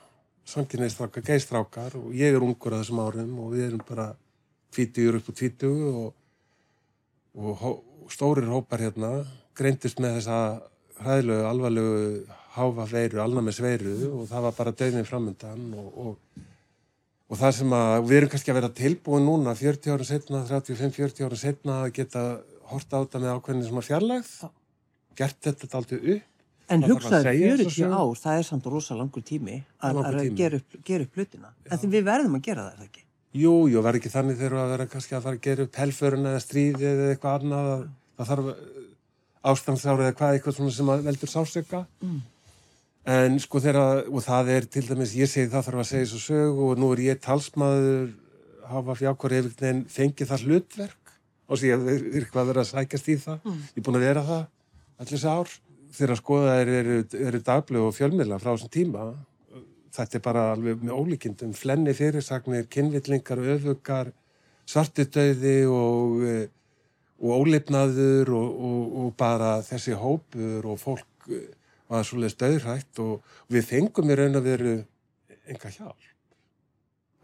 samkynneistrákar, 0.49 1.25
geistrákar 1.27 1.99
og 1.99 2.15
ég 2.17 2.35
er 2.35 2.45
ungur 2.45 2.75
að 2.75 2.85
þessum 2.85 3.03
árum 3.05 3.35
og 3.45 3.53
við 3.55 3.67
erum 3.69 3.85
bara 3.89 4.09
20 4.77 5.19
upp 5.21 5.31
og 5.33 5.39
20 5.39 5.69
og, 5.93 6.09
og 7.39 7.63
hó, 7.63 7.71
stórir 8.13 8.49
hópar 8.51 8.83
hérna 8.83 9.13
greintist 9.59 10.01
með 10.03 10.19
þessa 10.19 10.39
hræðilegu, 10.99 11.45
alvarlegu 11.47 11.99
háfa 12.59 12.87
veiru, 12.91 13.23
alnæmis 13.23 13.61
veiru 13.63 13.97
og 14.11 14.29
það 14.31 14.47
var 14.49 14.57
bara 14.59 14.75
döðin 14.77 15.09
framöndan 15.09 15.67
og, 15.79 15.89
og, 16.03 16.45
og 17.29 17.41
það 17.41 17.57
sem 17.61 17.75
að 17.79 17.97
við 18.11 18.21
erum 18.21 18.33
kannski 18.35 18.53
að 18.53 18.61
vera 18.61 18.73
tilbúin 18.83 19.29
núna 19.29 19.57
40 19.59 19.95
ára 19.95 20.09
setna, 20.09 20.45
35-40 20.51 21.29
ára 21.29 21.41
setna 21.41 21.83
að 21.85 21.93
geta 22.01 22.25
horta 22.69 23.01
á 23.01 23.03
þetta 23.05 23.23
með 23.25 23.37
ákveðin 23.37 23.67
sem 23.69 23.81
að 23.81 23.89
fjarlægð, 23.89 24.33
gert 25.19 25.41
þetta 25.49 25.71
alltaf 25.81 25.99
upp. 26.15 26.25
En 26.69 26.85
hugsaður 26.85 27.31
40 27.33 27.93
ár, 27.97 28.11
það 28.21 28.39
er 28.39 28.45
samt 28.45 28.67
rosa 28.69 28.97
langur 28.97 29.25
tími 29.25 29.63
að, 29.81 30.01
að 30.05 30.19
gera 30.37 30.59
upp, 30.61 30.81
ger 30.85 31.05
upp 31.07 31.15
hlutina. 31.17 31.53
En 31.65 31.81
því 31.81 31.89
við 31.95 32.09
verðum 32.11 32.37
að 32.37 32.43
gera 32.45 32.67
það, 32.67 32.83
ekki? 32.91 33.05
Jú, 33.39 33.55
jú, 33.73 33.81
verður 33.85 34.01
ekki 34.03 34.13
þannig 34.13 34.37
þegar 34.41 34.59
að 34.59 34.75
vera 34.75 34.87
kannski 34.93 35.17
að 35.17 35.25
fara 35.25 35.39
að 35.39 35.47
gera 35.47 35.65
upp 35.65 35.79
helförun 35.81 36.29
eða 36.29 36.43
stríði 36.45 36.87
eða 36.91 37.09
eitthvað 37.15 37.39
annað. 37.39 37.87
Það 38.19 38.31
þarf 38.33 38.51
ástandsára 39.53 40.05
eða 40.07 40.17
hvað 40.19 40.37
eitthvað 40.37 40.59
svona 40.59 40.75
sem 40.77 40.93
veldur 41.09 41.33
sásöka. 41.33 41.83
Mm. 42.05 42.21
En 43.09 43.39
sko 43.41 43.61
þegar, 43.65 44.03
og 44.13 44.21
það 44.21 44.51
er 44.53 44.67
til 44.69 44.85
dæmis, 44.85 45.15
ég 45.17 45.31
segi 45.31 45.49
það 45.49 45.69
þarf 45.71 45.81
að 45.81 45.87
segja 45.89 46.09
svo 46.11 46.19
sög 46.21 46.59
og 46.67 46.81
nú 46.81 46.91
er 46.93 47.05
ég 47.07 47.21
talsmaður, 47.25 48.11
hafa 48.69 48.97
fjákvar 48.99 49.35
veginn 49.39 49.87
fengið 49.89 50.29
það 50.29 50.45
hlutverk 50.45 51.15
og 51.49 51.61
sé 51.61 51.71
að 51.73 51.87
við 51.87 52.19
erum 52.19 52.29
hvað 52.35 52.51
verið 52.51 52.63
að 52.63 52.69
sækast 52.69 53.09
í 53.09 53.17
það. 53.23 53.39
Mm. 53.47 53.63
Ég 53.65 53.81
er 53.81 53.87
búin 53.87 53.97
að 53.97 54.05
vera 54.05 54.27
það 54.29 54.43
allir 54.99 55.15
þessi 55.15 55.33
ár. 55.33 55.57
Þegar 55.99 56.21
skoðaðir 56.21 56.75
eru, 56.83 56.99
eru 57.31 57.41
dagblöð 57.47 57.87
og 57.87 57.97
fjölmiðla 57.97 58.39
frá 58.43 58.51
þessum 58.51 58.73
tíma, 58.77 59.07
þetta 59.97 60.19
er 60.19 60.25
bara 60.29 60.45
alveg 60.53 60.83
með 60.85 60.99
ólíkindum, 61.01 61.55
flenni 61.57 61.95
fyrirsagnir, 61.97 62.67
kynvillingar, 62.69 63.41
öfugar, 63.57 64.13
svartidauði 64.69 65.57
og, 65.73 66.27
og 67.25 67.33
ólipnaður 67.41 68.35
og, 68.37 68.51
og, 68.69 68.83
og 69.01 69.15
bara 69.19 69.55
þessi 69.65 69.97
hópur 69.97 70.69
og 70.69 70.83
fólk 70.83 71.33
var 71.89 72.05
svolítið 72.07 72.35
stöðrætt 72.35 73.01
og 73.05 73.35
við 73.53 73.67
fengum 73.69 74.13
í 74.13 74.19
raun 74.19 74.39
að 74.39 74.49
veru 74.51 74.77
enga 75.49 75.73
hjálp. 75.73 76.05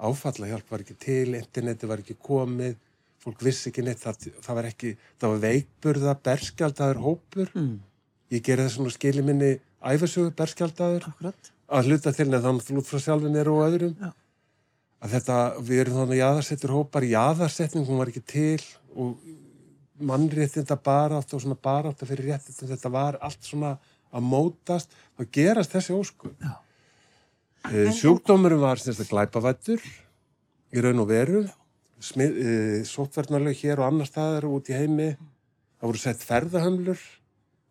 áfallahjálp 0.05 0.70
var 0.70 0.83
ekki 0.83 0.96
til, 0.98 1.37
interneti 1.38 1.87
var 1.87 2.00
ekki 2.03 2.16
komið, 2.18 2.74
fólk 3.22 3.44
vissi 3.46 3.70
ekki 3.70 3.85
neitt, 3.87 4.03
það, 4.03 4.33
það 4.42 4.59
var 4.59 4.68
ekki, 4.68 4.90
það 5.20 5.33
var 5.35 5.42
veikburða, 5.44 6.14
berskjaldaður 6.27 7.00
hópur. 7.05 7.53
Mm. 7.55 7.77
Ég 8.35 8.42
gerði 8.44 8.66
þess 8.66 8.83
að 8.83 8.96
skili 8.96 9.24
minni 9.24 9.53
æfasögu 9.85 10.35
berskjaldaður 10.37 11.09
Akkurat. 11.12 11.50
að 11.68 11.88
hluta 11.88 12.12
til 12.16 12.27
neð 12.31 12.48
þannig 12.48 12.83
út 12.83 12.90
frá 12.90 13.00
sjálfin 13.07 13.38
er 13.38 13.50
og 13.53 13.62
öðrum. 13.68 13.94
Já. 14.00 14.11
Að 15.05 15.16
þetta, 15.18 15.38
við 15.61 15.81
erum 15.85 15.98
þannig 16.00 16.20
jaðarsettur 16.20 16.74
hópar, 16.74 17.07
jaðarsetning, 17.09 17.87
hún 17.87 18.00
var 18.00 18.11
ekki 18.11 18.24
til 18.35 18.62
og 18.96 19.18
mannréttinda 20.05 20.77
barátt 20.81 21.35
og 21.37 21.42
svona 21.42 21.59
barátt 21.61 22.03
fyrir 22.09 22.33
réttindum, 22.33 22.70
þetta 22.72 22.90
var 22.90 23.18
allt 23.22 23.44
svona 23.46 23.77
að 24.14 24.29
mótast, 24.31 24.94
þá 25.18 25.27
gerast 25.35 25.74
þessi 25.74 25.96
ósku. 25.96 26.31
Já. 26.40 26.55
Uh, 27.64 27.90
sjúkdómurum 27.96 28.61
var 28.61 28.81
semst 28.81 29.00
að 29.00 29.12
glæpavættur 29.14 29.85
í 30.74 30.83
raun 30.85 31.05
og 31.05 31.11
veru, 31.11 31.44
Smið, 32.05 32.35
uh, 32.37 32.81
sótverðnarleg 32.85 33.57
hér 33.62 33.81
og 33.81 33.87
annar 33.88 34.09
staðar 34.11 34.44
út 34.50 34.68
í 34.68 34.74
heimi, 34.77 35.14
það 35.81 35.88
voru 35.88 36.00
sett 36.03 36.24
ferðahömlur, 36.27 37.00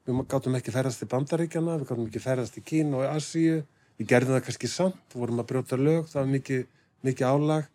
við 0.07 0.23
gáttum 0.31 0.57
ekki 0.57 0.73
ferðast 0.73 1.03
í 1.05 1.09
Bandaríkjana, 1.11 1.75
við 1.77 1.91
gáttum 1.91 2.07
ekki 2.07 2.23
ferðast 2.23 2.57
í 2.57 2.63
Kína 2.65 3.03
og 3.03 3.05
Asíu, 3.11 3.59
við 3.99 4.09
gerðum 4.09 4.39
það 4.39 4.47
kannski 4.47 4.71
samt, 4.71 5.13
vorum 5.13 5.43
að 5.43 5.51
brjóta 5.51 5.77
lög, 5.77 6.09
það 6.09 6.21
var 6.23 6.31
mikið, 6.33 6.65
mikið 7.05 7.29
álag 7.29 7.69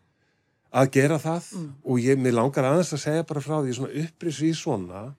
að 0.68 0.90
gera 0.98 1.18
það 1.22 1.46
Mm. 1.54 1.70
og 1.84 2.00
ég, 2.02 2.18
mér 2.18 2.34
langar 2.36 2.64
aðeins 2.64 2.92
að 2.92 3.04
segja 3.04 3.24
bara 3.24 3.40
frá 3.40 3.56
því 3.62 3.72
svona 3.78 3.94
upprýs 4.02 4.40
í 4.44 4.50
svona 4.52 5.14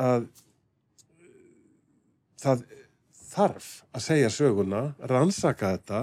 að 0.00 0.28
það 2.44 2.64
þarf 3.34 3.68
að 3.96 4.04
segja 4.04 4.30
söguna, 4.30 4.82
rannsaka 5.10 5.72
þetta 5.76 6.00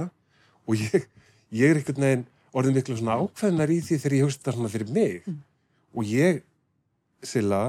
og 0.68 0.76
ég, 0.82 1.06
ég 1.56 1.70
er 1.72 1.80
einhvern 1.82 2.04
veginn 2.06 2.26
orðin 2.52 2.76
miklu 2.76 2.98
svona 3.00 3.16
ákveðnar 3.22 3.72
í 3.72 3.78
því 3.86 3.98
þegar 4.04 4.16
ég 4.18 4.26
hugsa 4.28 4.40
þetta 4.42 4.56
svona 4.58 4.74
fyrir 4.74 4.92
mig 4.98 5.22
Mm. 5.28 5.38
og 5.96 6.04
ég, 6.08 6.42
Silla, 7.24 7.62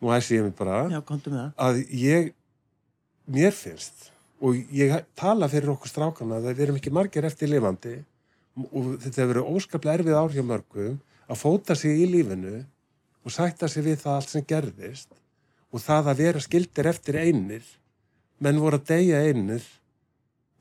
nú 0.00 0.10
æsi 0.14 0.38
ég 0.38 0.44
mig 0.48 0.54
bara, 0.58 0.88
Já, 0.90 1.00
það. 1.04 1.52
að 1.58 1.80
ég, 1.92 2.32
mér 3.26 3.52
finnst 3.54 4.10
og 4.44 4.56
ég 4.74 4.92
tala 5.16 5.48
fyrir 5.48 5.70
okkur 5.74 5.88
strákana 5.92 6.38
að 6.40 6.50
við 6.54 6.62
erum 6.66 6.76
ekki 6.80 6.92
margir 6.92 7.24
eftir 7.28 7.48
lifandi 7.52 7.94
og 8.70 8.94
þetta 9.02 9.22
hefur 9.22 9.32
verið 9.34 9.50
óskaplega 9.54 9.98
erfið 10.00 10.18
ár 10.18 10.34
hjá 10.34 10.42
mörgum 10.46 10.98
að 11.28 11.40
fóta 11.40 11.74
sig 11.78 12.02
í 12.04 12.08
lífinu 12.10 12.56
og 13.24 13.32
sætta 13.32 13.68
sig 13.68 13.84
við 13.86 14.02
það 14.02 14.18
allt 14.18 14.32
sem 14.34 14.44
gerðist 14.46 15.08
og 15.74 15.82
það 15.82 16.10
að 16.12 16.20
vera 16.22 16.42
skildir 16.44 16.88
eftir 16.90 17.18
einir 17.18 17.64
menn 18.44 18.60
voru 18.62 18.78
að 18.78 18.88
deyja 18.92 19.22
einir 19.26 19.64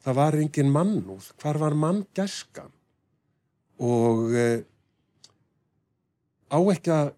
það 0.03 0.17
var 0.19 0.37
engin 0.39 0.71
mannúð 0.73 1.29
hvar 1.41 1.59
var 1.61 1.75
manngæskan 1.79 2.71
og 3.83 4.33
e, 4.33 4.47
á 6.53 6.57
ekki 6.73 6.93
að 6.93 7.11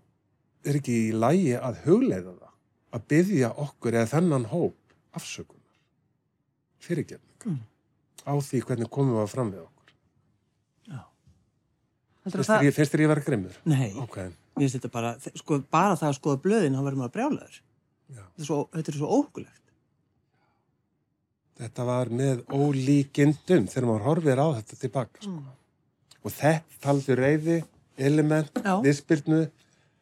er 0.65 0.79
ekki 0.79 0.95
í 1.09 1.13
lægi 1.13 1.53
að 1.59 1.83
hugleiða 1.85 2.33
það 2.33 2.53
að 2.95 3.05
byggja 3.11 3.51
okkur 3.65 3.97
eða 3.99 4.11
þennan 4.15 4.49
hóp 4.51 4.95
afsökunar 5.15 5.79
fyrirgefningar 6.83 7.33
Mm. 7.45 7.59
á 8.25 8.33
því 8.41 8.59
hvernig 8.65 8.89
komum 8.89 9.13
við 9.13 9.21
að 9.21 9.27
fram 9.29 9.49
við 9.53 9.59
okkur 9.61 9.91
Já. 10.89 11.01
Það... 12.25 12.33
þér 12.33 12.65
ég, 12.65 12.79
ég 13.03 13.11
vera 13.11 13.23
grimmur? 13.27 13.59
Nei, 13.69 13.91
ok, 14.01 14.15
mér 14.57 14.63
finnst 14.63 14.79
þetta 14.79 14.89
bara, 14.95 15.11
sko, 15.37 15.59
bara 15.69 15.93
það 15.99 16.09
að 16.09 16.15
skoða 16.17 16.39
blöðin, 16.41 16.73
þá 16.73 16.81
verður 16.87 17.01
maður 17.03 17.13
brjálaður. 17.19 17.59
Er 18.13 18.45
svo, 18.45 18.67
þetta 18.73 18.91
er 18.91 18.97
svo 18.99 19.07
óhugulegt. 19.19 19.61
þetta 21.59 21.85
var 21.87 22.09
með 22.11 22.41
ólíkindum 22.51 23.67
þegar 23.71 23.87
maður 23.89 24.05
horfir 24.09 24.41
á 24.43 24.47
þetta 24.57 24.79
tilbaka 24.81 25.21
sko. 25.23 25.31
Mm. 25.31 25.53
og 26.25 26.31
þetta 26.35 26.81
taldi 26.83 27.15
reyði 27.15 27.57
element, 27.97 28.51
Já. 28.63 28.81
viðspyrnu 28.83 29.45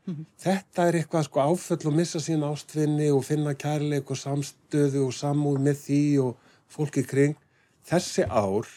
Mhm. 0.05 0.25
þetta 0.43 0.87
er 0.89 0.93
eitthvað 0.99 1.23
sko 1.29 1.39
áföll 1.39 1.85
og 1.87 1.93
missa 1.95 2.19
sín 2.19 2.41
ástvinni 2.43 3.09
og 3.15 3.23
finna 3.23 3.53
kærleik 3.55 4.09
og 4.11 4.17
samstöðu 4.19 5.05
og 5.07 5.13
samúð 5.13 5.61
með 5.63 5.77
því 5.85 5.99
og 6.23 6.35
fólki 6.67 7.05
kring 7.07 7.35
þessi 7.87 8.25
ár 8.27 8.67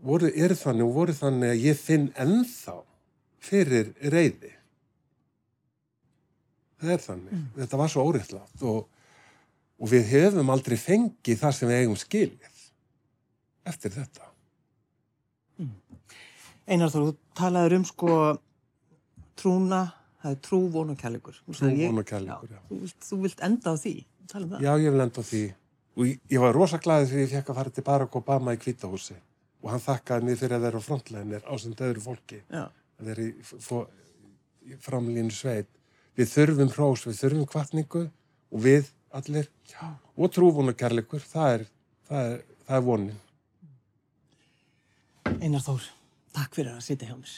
voru, 0.00 0.30
eru 0.36 0.54
þannig 0.54 0.84
og 0.86 0.94
voru 0.94 1.12
þannig 1.12 1.50
að 1.50 1.64
ég 1.64 1.76
finn 1.76 2.12
ennþá 2.14 2.76
fyrir 3.40 3.94
reyði 4.02 4.52
það 6.80 6.92
er 6.94 7.02
þannig 7.06 7.32
Mm. 7.32 7.46
þetta 7.58 7.76
var 7.80 7.88
svo 7.92 8.04
óriðtlátt 8.08 8.62
og, 8.62 8.88
og 9.80 9.88
við 9.92 10.04
hefum 10.12 10.50
aldrei 10.50 10.76
fengið 10.76 11.38
það 11.42 11.52
sem 11.58 11.68
við 11.68 11.80
eigum 11.82 11.96
skilið 11.96 12.56
eftir 13.68 13.90
þetta 13.98 14.26
Einar 16.68 16.90
þú 16.92 17.02
talaður 17.38 17.74
um 17.78 17.84
sko 17.88 18.14
trúna, 19.38 19.78
það 20.20 20.34
er 20.34 20.40
trú, 20.44 20.58
von 20.74 20.90
og 20.92 20.98
kærleikur. 21.00 21.36
Trú, 21.46 21.54
sagðir 21.56 21.78
ég- 21.80 21.88
von 21.94 21.98
og 22.02 22.04
kærleikur, 22.10 22.48
já. 22.52 22.58
Þú 22.68 22.80
vilt, 22.82 22.98
þú 23.08 23.18
vilt 23.22 23.40
enda 23.46 23.70
á 23.72 23.74
því, 23.80 23.92
tala 24.28 24.44
um 24.44 24.50
það. 24.50 24.60
Já, 24.66 24.72
ég 24.84 24.92
vil 24.92 25.00
enda 25.00 25.22
á 25.22 25.24
því. 25.30 25.42
Og 25.96 26.04
ég, 26.06 26.20
ég 26.30 26.40
var 26.40 26.52
rosa 26.54 26.78
glaðið 26.78 27.08
þegar 27.08 27.24
ég 27.24 27.32
fekk 27.32 27.48
að 27.48 27.54
fara 27.60 27.70
til 27.70 27.84
Barack 27.84 28.16
Obama 28.20 28.52
í 28.52 28.58
kvítahúsi 28.60 29.16
og 29.62 29.70
hann 29.70 29.80
þakkaði 29.80 30.22
mér 30.28 30.36
fyrir 30.36 30.56
að 30.58 30.60
vera 30.66 30.78
á 30.78 30.86
frontlæðinir 30.86 31.42
á 31.48 31.52
sem 31.58 31.72
öðru 31.72 32.00
fólki 32.04 32.42
Já. 32.52 32.68
að 33.00 33.04
vera 33.08 33.22
í 33.22 34.76
framlínu 34.78 35.32
sveit. 35.32 35.66
Við 36.18 36.30
þurfum 36.32 36.70
hrós, 36.74 37.06
við 37.06 37.20
þurfum 37.22 37.48
kvartningu 37.52 38.04
og 38.50 38.62
við 38.64 38.88
allir 39.14 39.48
já. 39.70 39.84
og 40.18 40.32
trúfun 40.34 40.72
og 40.72 40.78
kærleikur, 40.78 41.22
það 41.22 41.52
er, 41.54 41.66
það 42.08 42.32
er, 42.32 42.40
það 42.66 42.80
er 42.80 42.86
vonin. 42.88 43.20
Einar 45.38 45.62
Þór, 45.62 45.86
takk 46.34 46.58
fyrir 46.58 46.74
að 46.74 46.82
sitja 46.88 47.12
hjá 47.12 47.14
mér. 47.20 47.36